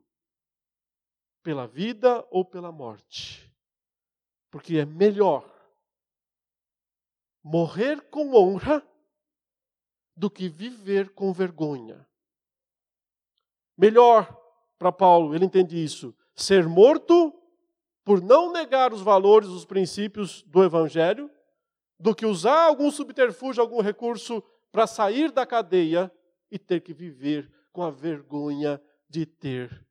pela 1.42 1.68
vida 1.68 2.26
ou 2.30 2.44
pela 2.44 2.72
morte. 2.72 3.52
Porque 4.52 4.78
é 4.78 4.86
melhor 4.86 5.55
morrer 7.46 8.02
com 8.10 8.34
honra 8.34 8.84
do 10.18 10.32
que 10.32 10.50
viver 10.50 11.14
com 11.14 11.32
vergonha. 11.32 12.08
Melhor 13.78 14.36
para 14.80 14.92
Paulo, 14.92 15.36
ele 15.36 15.46
entende 15.46 15.82
isso, 15.82 16.16
ser 16.34 16.68
morto 16.68 17.32
por 18.04 18.20
não 18.20 18.52
negar 18.52 18.92
os 18.92 19.02
valores, 19.02 19.48
os 19.50 19.64
princípios 19.64 20.42
do 20.42 20.64
Evangelho, 20.64 21.30
do 22.00 22.16
que 22.16 22.26
usar 22.26 22.64
algum 22.64 22.90
subterfúgio, 22.90 23.62
algum 23.62 23.80
recurso 23.80 24.42
para 24.72 24.88
sair 24.88 25.32
da 25.32 25.46
cadeia 25.46 26.12
e 26.50 26.58
ter 26.58 26.82
que 26.82 26.94
viver 26.94 27.52
com 27.72 27.84
a 27.84 27.92
vergonha 27.92 28.82
de 29.08 29.24
ter 29.24 29.86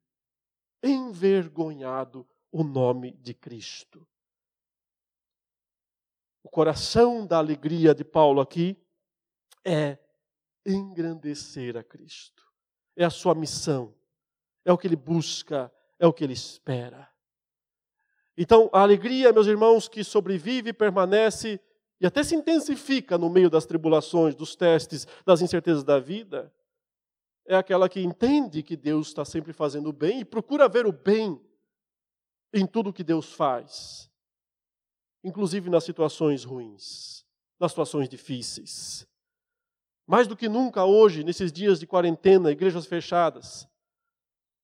envergonhado 0.82 2.26
o 2.50 2.64
nome 2.64 3.12
de 3.12 3.32
Cristo. 3.32 4.04
O 6.44 6.48
coração 6.50 7.26
da 7.26 7.38
alegria 7.38 7.94
de 7.94 8.04
Paulo 8.04 8.40
aqui 8.40 8.76
é 9.64 9.98
engrandecer 10.64 11.76
a 11.76 11.83
Cristo. 11.83 12.44
É 12.94 13.04
a 13.04 13.11
sua 13.11 13.35
missão. 13.35 13.94
É 14.64 14.72
o 14.72 14.78
que 14.78 14.87
ele 14.87 14.94
busca, 14.94 15.72
é 15.98 16.07
o 16.07 16.12
que 16.12 16.22
ele 16.22 16.35
espera. 16.35 17.11
Então, 18.37 18.68
a 18.72 18.83
alegria, 18.83 19.33
meus 19.33 19.46
irmãos, 19.46 19.88
que 19.88 20.04
sobrevive, 20.04 20.72
permanece 20.72 21.59
e 22.00 22.07
até 22.07 22.22
se 22.22 22.35
intensifica 22.35 23.16
no 23.16 23.30
meio 23.30 23.48
das 23.48 23.64
tribulações, 23.64 24.35
dos 24.35 24.54
testes, 24.54 25.07
das 25.24 25.40
incertezas 25.40 25.83
da 25.83 25.98
vida, 25.98 26.52
é 27.46 27.57
aquela 27.57 27.88
que 27.88 28.00
entende 28.00 28.62
que 28.62 28.76
Deus 28.76 29.09
está 29.09 29.24
sempre 29.24 29.52
fazendo 29.52 29.88
o 29.88 29.92
bem 29.92 30.20
e 30.20 30.24
procura 30.24 30.68
ver 30.68 30.87
o 30.87 30.92
bem 30.92 31.40
em 32.52 32.66
tudo 32.66 32.92
que 32.92 33.04
Deus 33.04 33.33
faz, 33.33 34.11
inclusive 35.24 35.70
nas 35.70 35.82
situações 35.84 36.44
ruins, 36.44 37.24
nas 37.58 37.72
situações 37.72 38.08
difíceis. 38.08 39.08
Mais 40.06 40.28
do 40.28 40.37
que 40.37 40.48
nunca 40.48 40.84
hoje, 40.84 41.24
nesses 41.24 41.50
dias 41.50 41.80
de 41.80 41.87
quarentena, 41.87 42.52
igrejas 42.52 42.84
fechadas, 42.84 43.66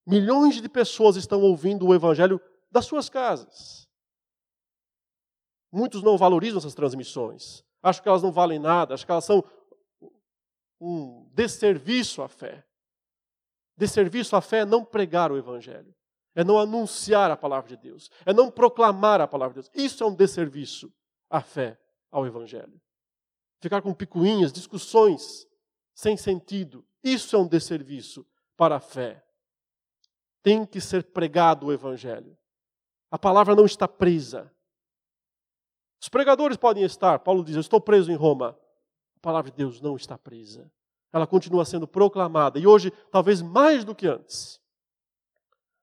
milhões 0.06 0.60
de 0.60 0.68
pessoas 0.68 1.16
estão 1.16 1.40
ouvindo 1.40 1.86
o 1.86 1.94
Evangelho 1.94 2.38
das 2.70 2.84
suas 2.84 3.08
casas. 3.08 3.88
Muitos 5.72 6.02
não 6.02 6.18
valorizam 6.18 6.58
essas 6.58 6.74
transmissões, 6.74 7.64
acham 7.82 8.02
que 8.02 8.08
elas 8.08 8.22
não 8.22 8.30
valem 8.30 8.58
nada, 8.58 8.92
acham 8.92 9.06
que 9.06 9.12
elas 9.12 9.24
são 9.24 9.42
um 10.78 11.26
desserviço 11.32 12.20
à 12.20 12.28
fé. 12.28 12.66
Desserviço 13.76 14.36
à 14.36 14.42
fé 14.42 14.58
é 14.58 14.64
não 14.66 14.84
pregar 14.84 15.32
o 15.32 15.38
Evangelho, 15.38 15.94
é 16.34 16.44
não 16.44 16.58
anunciar 16.58 17.30
a 17.30 17.36
palavra 17.36 17.68
de 17.68 17.76
Deus, 17.76 18.10
é 18.24 18.32
não 18.32 18.50
proclamar 18.50 19.20
a 19.20 19.28
palavra 19.28 19.54
de 19.54 19.68
Deus. 19.68 19.84
Isso 19.84 20.02
é 20.02 20.06
um 20.06 20.14
desserviço 20.14 20.92
à 21.28 21.40
fé, 21.40 21.78
ao 22.10 22.26
Evangelho. 22.26 22.80
Ficar 23.60 23.82
com 23.82 23.92
picuinhas, 23.92 24.52
discussões 24.52 25.46
sem 25.94 26.16
sentido, 26.16 26.84
isso 27.02 27.36
é 27.36 27.38
um 27.38 27.46
desserviço 27.46 28.26
para 28.56 28.76
a 28.76 28.80
fé. 28.80 29.24
Tem 30.42 30.64
que 30.64 30.80
ser 30.80 31.04
pregado 31.04 31.66
o 31.66 31.72
Evangelho. 31.72 32.36
A 33.10 33.18
palavra 33.18 33.54
não 33.54 33.66
está 33.66 33.86
presa. 33.86 34.50
Os 36.00 36.08
pregadores 36.08 36.56
podem 36.56 36.84
estar, 36.84 37.18
Paulo 37.18 37.44
diz: 37.44 37.54
Eu 37.56 37.60
estou 37.60 37.80
preso 37.80 38.10
em 38.10 38.14
Roma. 38.14 38.58
A 39.16 39.20
palavra 39.20 39.50
de 39.50 39.56
Deus 39.56 39.80
não 39.80 39.96
está 39.96 40.16
presa. 40.16 40.70
Ela 41.12 41.26
continua 41.26 41.64
sendo 41.64 41.86
proclamada. 41.86 42.58
E 42.58 42.66
hoje, 42.66 42.90
talvez 43.10 43.42
mais 43.42 43.84
do 43.84 43.94
que 43.94 44.06
antes, 44.06 44.59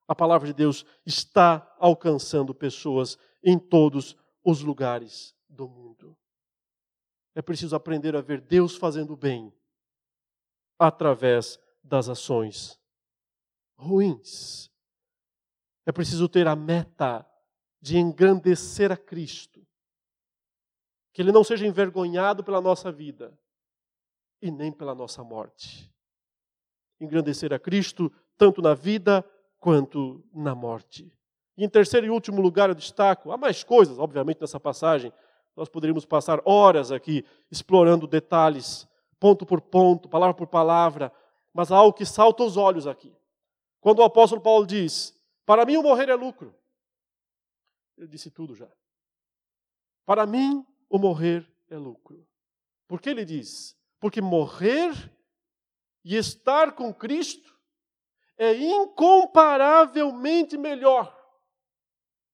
a 0.08 0.16
palavra 0.16 0.48
de 0.48 0.54
Deus 0.54 0.86
está 1.06 1.76
alcançando 1.80 2.56
pessoas 2.56 3.18
em 3.44 3.60
todos 3.60 4.16
os 4.44 4.62
lugares 4.62 5.36
do 5.50 5.68
mundo. 5.68 6.18
É 7.36 7.42
preciso 7.42 7.76
aprender 7.76 8.16
a 8.16 8.22
ver 8.22 8.42
Deus 8.42 8.76
fazendo 8.76 9.16
bem 9.16 9.54
através 10.80 11.60
das 11.84 12.08
ações 12.10 12.80
ruins. 13.78 14.72
É 15.86 15.92
preciso 15.92 16.28
ter 16.28 16.48
a 16.48 16.56
meta 16.56 17.26
de 17.82 17.98
engrandecer 17.98 18.92
a 18.92 18.98
Cristo. 18.98 19.66
Que 21.14 21.22
Ele 21.22 21.32
não 21.32 21.44
seja 21.44 21.66
envergonhado 21.66 22.44
pela 22.44 22.62
nossa 22.62 22.92
vida 22.92 23.38
e 24.42 24.52
nem 24.52 24.72
pela 24.72 24.96
nossa 24.96 25.24
morte. 25.24 25.92
Engrandecer 27.00 27.54
a 27.54 27.60
Cristo 27.60 28.12
tanto 28.38 28.62
na 28.62 28.74
vida 28.74 29.24
quanto 29.68 30.24
na 30.34 30.56
morte. 30.56 31.12
E 31.58 31.66
em 31.66 31.68
terceiro 31.68 32.08
e 32.08 32.10
último 32.10 32.40
lugar, 32.40 32.70
eu 32.70 32.76
destaco, 32.76 33.34
há 33.34 33.38
mais 33.38 33.66
coisas, 33.66 34.00
obviamente, 34.00 34.40
nessa 34.40 34.58
passagem. 34.58 35.12
Nós 35.58 35.68
poderíamos 35.68 36.06
passar 36.06 36.42
horas 36.46 36.90
aqui 36.90 37.26
explorando 37.52 38.08
detalhes, 38.08 38.88
ponto 39.20 39.46
por 39.46 39.60
ponto, 39.60 40.08
palavra 40.08 40.34
por 40.34 40.48
palavra, 40.48 41.12
mas 41.54 41.70
há 41.70 41.76
algo 41.76 41.92
que 41.92 42.06
salta 42.06 42.44
os 42.44 42.56
olhos 42.56 42.88
aqui. 42.88 43.14
Quando 43.82 44.00
o 44.00 44.04
apóstolo 44.04 44.40
Paulo 44.40 44.66
diz: 44.66 45.14
Para 45.46 45.66
mim 45.66 45.76
o 45.76 45.84
morrer 45.84 46.08
é 46.08 46.16
lucro. 46.16 46.56
Ele 47.98 48.08
disse 48.08 48.32
tudo 48.32 48.56
já. 48.56 48.70
Para 50.06 50.26
mim 50.26 50.66
o 50.90 50.98
morrer 50.98 51.46
é 51.70 51.76
lucro. 51.76 52.26
Por 52.88 53.02
que 53.02 53.10
ele 53.10 53.26
diz? 53.26 53.76
Porque 54.00 54.22
morrer 54.22 54.94
e 56.06 56.16
estar 56.16 56.72
com 56.72 56.94
Cristo 56.94 57.57
é 58.38 58.56
incomparavelmente 58.56 60.58
melhor. 60.58 61.16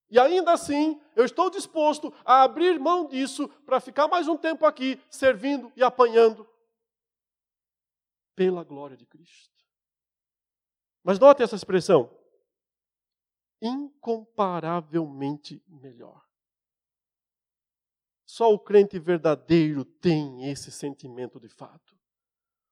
E 0.09 0.19
ainda 0.19 0.51
assim, 0.53 0.99
eu 1.15 1.23
estou 1.25 1.49
disposto 1.49 2.13
a 2.23 2.43
abrir 2.43 2.79
mão 2.79 3.07
disso 3.07 3.47
para 3.65 3.79
ficar 3.79 4.07
mais 4.07 4.27
um 4.27 4.37
tempo 4.37 4.63
aqui, 4.65 5.01
servindo 5.09 5.73
e 5.75 5.83
apanhando 5.83 6.47
pela 8.35 8.63
glória 8.63 8.95
de 8.95 9.07
Cristo. 9.07 9.51
Mas 11.03 11.17
note 11.17 11.41
essa 11.41 11.55
expressão: 11.55 12.15
incomparavelmente 13.61 15.63
melhor. 15.67 16.23
Só 18.25 18.53
o 18.53 18.59
crente 18.59 18.99
verdadeiro 18.99 19.85
tem 19.85 20.49
esse 20.49 20.71
sentimento 20.71 21.39
de 21.39 21.49
fato. 21.49 21.95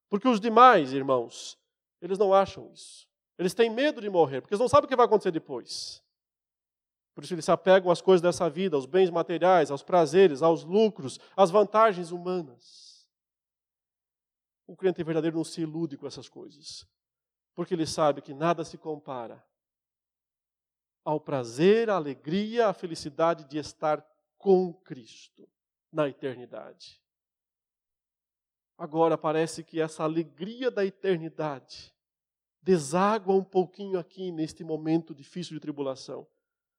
Porque 0.08 0.28
os 0.28 0.40
demais, 0.40 0.92
irmãos, 0.92 1.56
eles 2.00 2.18
não 2.18 2.34
acham 2.34 2.72
isso. 2.72 3.11
Eles 3.38 3.54
têm 3.54 3.70
medo 3.70 4.00
de 4.00 4.10
morrer, 4.10 4.40
porque 4.40 4.54
eles 4.54 4.60
não 4.60 4.68
sabem 4.68 4.86
o 4.86 4.88
que 4.88 4.96
vai 4.96 5.06
acontecer 5.06 5.30
depois. 5.30 6.02
Por 7.14 7.24
isso 7.24 7.34
eles 7.34 7.44
se 7.44 7.50
apegam 7.50 7.90
às 7.90 8.00
coisas 8.00 8.22
dessa 8.22 8.48
vida, 8.48 8.76
aos 8.76 8.86
bens 8.86 9.10
materiais, 9.10 9.70
aos 9.70 9.82
prazeres, 9.82 10.42
aos 10.42 10.64
lucros, 10.64 11.18
às 11.36 11.50
vantagens 11.50 12.10
humanas. 12.10 13.06
O 14.66 14.76
crente 14.76 15.02
verdadeiro 15.02 15.36
não 15.36 15.44
se 15.44 15.60
ilude 15.60 15.96
com 15.96 16.06
essas 16.06 16.28
coisas, 16.28 16.86
porque 17.54 17.74
ele 17.74 17.86
sabe 17.86 18.22
que 18.22 18.32
nada 18.32 18.64
se 18.64 18.78
compara 18.78 19.44
ao 21.04 21.20
prazer, 21.20 21.90
à 21.90 21.96
alegria, 21.96 22.68
à 22.68 22.72
felicidade 22.72 23.44
de 23.44 23.58
estar 23.58 24.06
com 24.38 24.72
Cristo 24.72 25.48
na 25.92 26.08
eternidade. 26.08 27.02
Agora 28.78 29.18
parece 29.18 29.62
que 29.62 29.80
essa 29.80 30.02
alegria 30.02 30.70
da 30.70 30.84
eternidade 30.84 31.91
deságua 32.62 33.34
um 33.34 33.44
pouquinho 33.44 33.98
aqui 33.98 34.30
neste 34.30 34.62
momento 34.62 35.14
difícil 35.14 35.54
de 35.54 35.60
tribulação. 35.60 36.26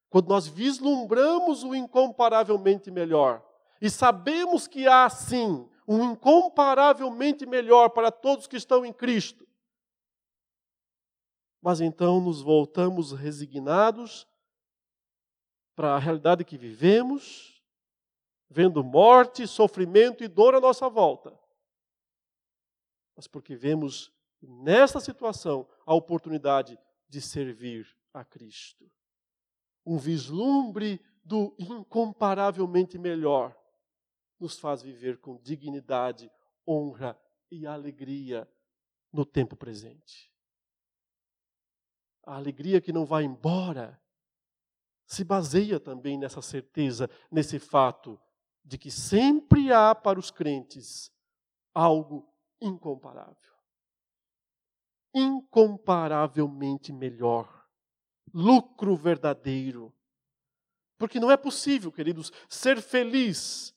Quando 0.10 0.30
nós 0.30 0.48
vislumbramos 0.48 1.64
o 1.64 1.76
incomparavelmente 1.76 2.90
melhor 2.90 3.44
e 3.82 3.90
sabemos 3.90 4.68
que 4.68 4.88
há 4.88 5.10
sim 5.10 5.70
um 5.88 6.12
incomparavelmente 6.12 7.46
melhor 7.46 7.90
para 7.90 8.12
todos 8.12 8.48
que 8.48 8.56
estão 8.56 8.86
em 8.86 8.94
Cristo. 8.94 9.46
Mas 11.62 11.82
então 11.82 12.22
nos 12.22 12.42
voltamos 12.42 13.12
resignados 13.12 14.28
para 15.76 15.96
a 15.96 16.00
realidade 16.00 16.46
que 16.46 16.58
vivemos, 16.58 17.62
vendo 18.50 18.84
morte, 18.84 19.48
sofrimento 19.48 20.24
e 20.24 20.28
dor 20.28 20.56
à 20.56 20.60
nossa 20.60 20.88
volta. 20.88 21.38
Mas 23.16 23.28
porque 23.28 23.56
vemos 23.56 24.12
nessa 24.42 25.00
situação 25.00 25.68
a 25.86 25.94
oportunidade 25.94 26.78
de 27.08 27.22
servir 27.22 27.88
a 28.14 28.24
Cristo. 28.24 28.90
Um 29.86 29.98
vislumbre 29.98 31.02
do 31.24 31.56
incomparavelmente 31.58 32.98
melhor 32.98 33.58
nos 34.40 34.60
faz 34.60 34.82
viver 34.82 35.20
com 35.20 35.38
dignidade, 35.38 36.30
honra 36.68 37.20
e 37.50 37.66
alegria 37.66 38.50
no 39.12 39.26
tempo 39.26 39.56
presente. 39.56 40.32
A 42.26 42.36
alegria 42.36 42.82
que 42.82 42.92
não 42.92 43.06
vai 43.06 43.24
embora 43.24 44.02
se 45.06 45.24
baseia 45.24 45.80
também 45.80 46.18
nessa 46.18 46.42
certeza, 46.42 47.10
nesse 47.32 47.60
fato 47.60 48.20
de 48.64 48.78
que 48.78 48.90
sempre 48.90 49.72
há 49.72 49.94
para 49.94 50.18
os 50.18 50.32
crentes 50.32 51.12
algo 51.74 52.28
incomparável. 52.62 53.53
Incomparavelmente 55.14 56.92
melhor. 56.92 57.68
Lucro 58.34 58.96
verdadeiro. 58.96 59.94
Porque 60.98 61.20
não 61.20 61.30
é 61.30 61.38
possível, 61.38 61.92
queridos, 61.92 62.32
ser 62.48 62.82
feliz 62.82 63.74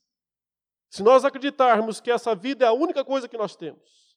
se 0.89 1.03
nós 1.03 1.25
acreditarmos 1.25 2.01
que 2.01 2.11
essa 2.11 2.35
vida 2.35 2.65
é 2.65 2.69
a 2.69 2.73
única 2.73 3.05
coisa 3.05 3.29
que 3.29 3.37
nós 3.37 3.55
temos. 3.55 4.17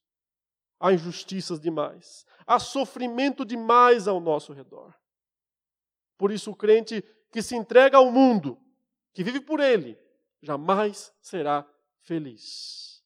Há 0.80 0.94
injustiças 0.94 1.60
demais, 1.60 2.26
há 2.48 2.58
sofrimento 2.58 3.44
demais 3.44 4.08
ao 4.08 4.22
nosso 4.22 4.54
redor. 4.54 4.96
Por 6.18 6.32
isso, 6.32 6.52
o 6.52 6.56
crente 6.56 7.04
que 7.32 7.42
se 7.42 7.56
entrega 7.56 7.98
ao 7.98 8.10
mundo, 8.12 8.58
que 9.14 9.24
vive 9.24 9.42
por 9.42 9.60
ele, 9.60 10.00
jamais 10.42 11.14
será 11.22 11.70
feliz. 12.02 13.04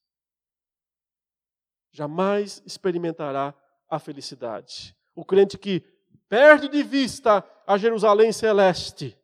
Jamais 1.91 2.61
experimentará 2.65 3.55
a 3.95 3.99
felicidade. 3.99 4.97
O 5.13 5.23
crente 5.23 5.55
que 5.55 5.81
perde 6.27 6.67
de 6.67 6.81
vista 6.81 7.47
a 7.67 7.77
Jerusalém 7.77 8.31
celeste, 8.31 9.15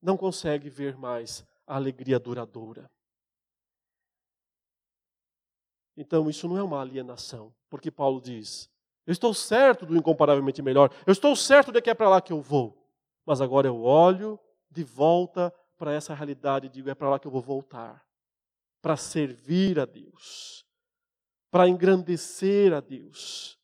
não 0.00 0.16
consegue 0.16 0.70
ver 0.70 0.96
mais 0.96 1.46
a 1.66 1.76
alegria 1.76 2.18
duradoura. 2.18 2.90
Então, 5.94 6.30
isso 6.30 6.48
não 6.48 6.56
é 6.56 6.62
uma 6.62 6.80
alienação, 6.80 7.54
porque 7.68 7.90
Paulo 7.90 8.22
diz: 8.22 8.70
eu 9.06 9.12
estou 9.12 9.34
certo 9.34 9.84
do 9.84 9.94
incomparavelmente 9.94 10.62
melhor. 10.62 10.90
Eu 11.06 11.12
estou 11.12 11.36
certo 11.36 11.70
de 11.70 11.82
que 11.82 11.90
é 11.90 11.94
para 11.94 12.08
lá 12.08 12.22
que 12.22 12.32
eu 12.32 12.40
vou. 12.40 12.74
Mas 13.26 13.42
agora 13.42 13.66
eu 13.66 13.82
olho 13.82 14.40
de 14.70 14.82
volta 14.82 15.52
para 15.76 15.92
essa 15.92 16.14
realidade 16.14 16.66
e 16.66 16.70
digo: 16.70 16.88
é 16.88 16.94
para 16.94 17.10
lá 17.10 17.18
que 17.18 17.26
eu 17.26 17.30
vou 17.30 17.42
voltar. 17.42 18.02
Para 18.80 18.96
servir 18.96 19.78
a 19.78 19.84
Deus. 19.84 20.64
Para 21.50 21.68
engrandecer 21.68 22.72
a 22.72 22.80
Deus, 22.80 23.58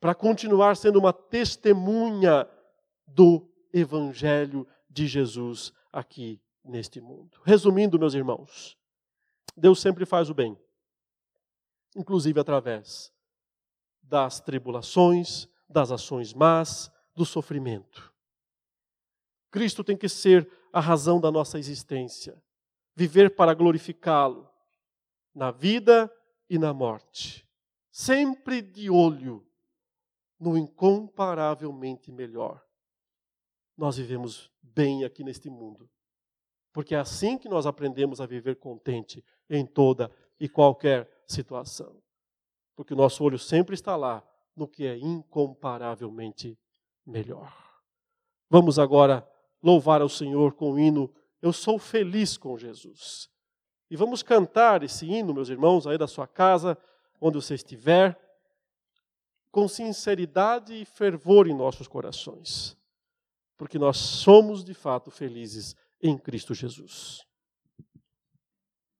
para 0.00 0.14
continuar 0.14 0.76
sendo 0.76 0.98
uma 0.98 1.12
testemunha 1.12 2.48
do 3.06 3.48
Evangelho 3.72 4.66
de 4.90 5.06
Jesus 5.06 5.72
aqui 5.92 6.40
neste 6.64 7.00
mundo. 7.00 7.40
Resumindo, 7.44 7.98
meus 7.98 8.14
irmãos, 8.14 8.76
Deus 9.56 9.80
sempre 9.80 10.04
faz 10.04 10.28
o 10.28 10.34
bem, 10.34 10.58
inclusive 11.94 12.40
através 12.40 13.12
das 14.02 14.40
tribulações, 14.40 15.48
das 15.68 15.90
ações 15.90 16.34
más, 16.34 16.90
do 17.14 17.24
sofrimento. 17.24 18.12
Cristo 19.50 19.84
tem 19.84 19.96
que 19.96 20.08
ser 20.08 20.50
a 20.72 20.80
razão 20.80 21.20
da 21.20 21.30
nossa 21.30 21.58
existência, 21.58 22.42
viver 22.94 23.36
para 23.36 23.54
glorificá-lo 23.54 24.50
na 25.34 25.50
vida 25.50 26.10
e 26.52 26.58
na 26.58 26.74
morte, 26.74 27.48
sempre 27.90 28.60
de 28.60 28.90
olho 28.90 29.42
no 30.38 30.54
incomparavelmente 30.58 32.12
melhor. 32.12 32.62
Nós 33.74 33.96
vivemos 33.96 34.52
bem 34.60 35.02
aqui 35.02 35.24
neste 35.24 35.48
mundo, 35.48 35.88
porque 36.70 36.94
é 36.94 36.98
assim 36.98 37.38
que 37.38 37.48
nós 37.48 37.64
aprendemos 37.64 38.20
a 38.20 38.26
viver 38.26 38.56
contente 38.56 39.24
em 39.48 39.64
toda 39.64 40.14
e 40.38 40.46
qualquer 40.46 41.24
situação. 41.26 42.02
Porque 42.76 42.92
o 42.92 42.98
nosso 42.98 43.24
olho 43.24 43.38
sempre 43.38 43.74
está 43.74 43.96
lá 43.96 44.22
no 44.54 44.68
que 44.68 44.84
é 44.86 44.98
incomparavelmente 44.98 46.58
melhor. 47.06 47.50
Vamos 48.50 48.78
agora 48.78 49.26
louvar 49.62 50.02
ao 50.02 50.08
Senhor 50.10 50.52
com 50.52 50.72
o 50.72 50.78
hino 50.78 51.10
Eu 51.40 51.50
sou 51.50 51.78
feliz 51.78 52.36
com 52.36 52.58
Jesus. 52.58 53.31
E 53.92 53.96
vamos 53.96 54.22
cantar 54.22 54.82
esse 54.82 55.04
hino, 55.04 55.34
meus 55.34 55.50
irmãos, 55.50 55.86
aí 55.86 55.98
da 55.98 56.06
sua 56.06 56.26
casa, 56.26 56.78
onde 57.20 57.36
você 57.36 57.56
estiver, 57.56 58.18
com 59.50 59.68
sinceridade 59.68 60.72
e 60.72 60.86
fervor 60.86 61.46
em 61.46 61.54
nossos 61.54 61.86
corações, 61.86 62.74
porque 63.54 63.78
nós 63.78 63.98
somos 63.98 64.64
de 64.64 64.72
fato 64.72 65.10
felizes 65.10 65.76
em 66.00 66.16
Cristo 66.16 66.54
Jesus. 66.54 67.26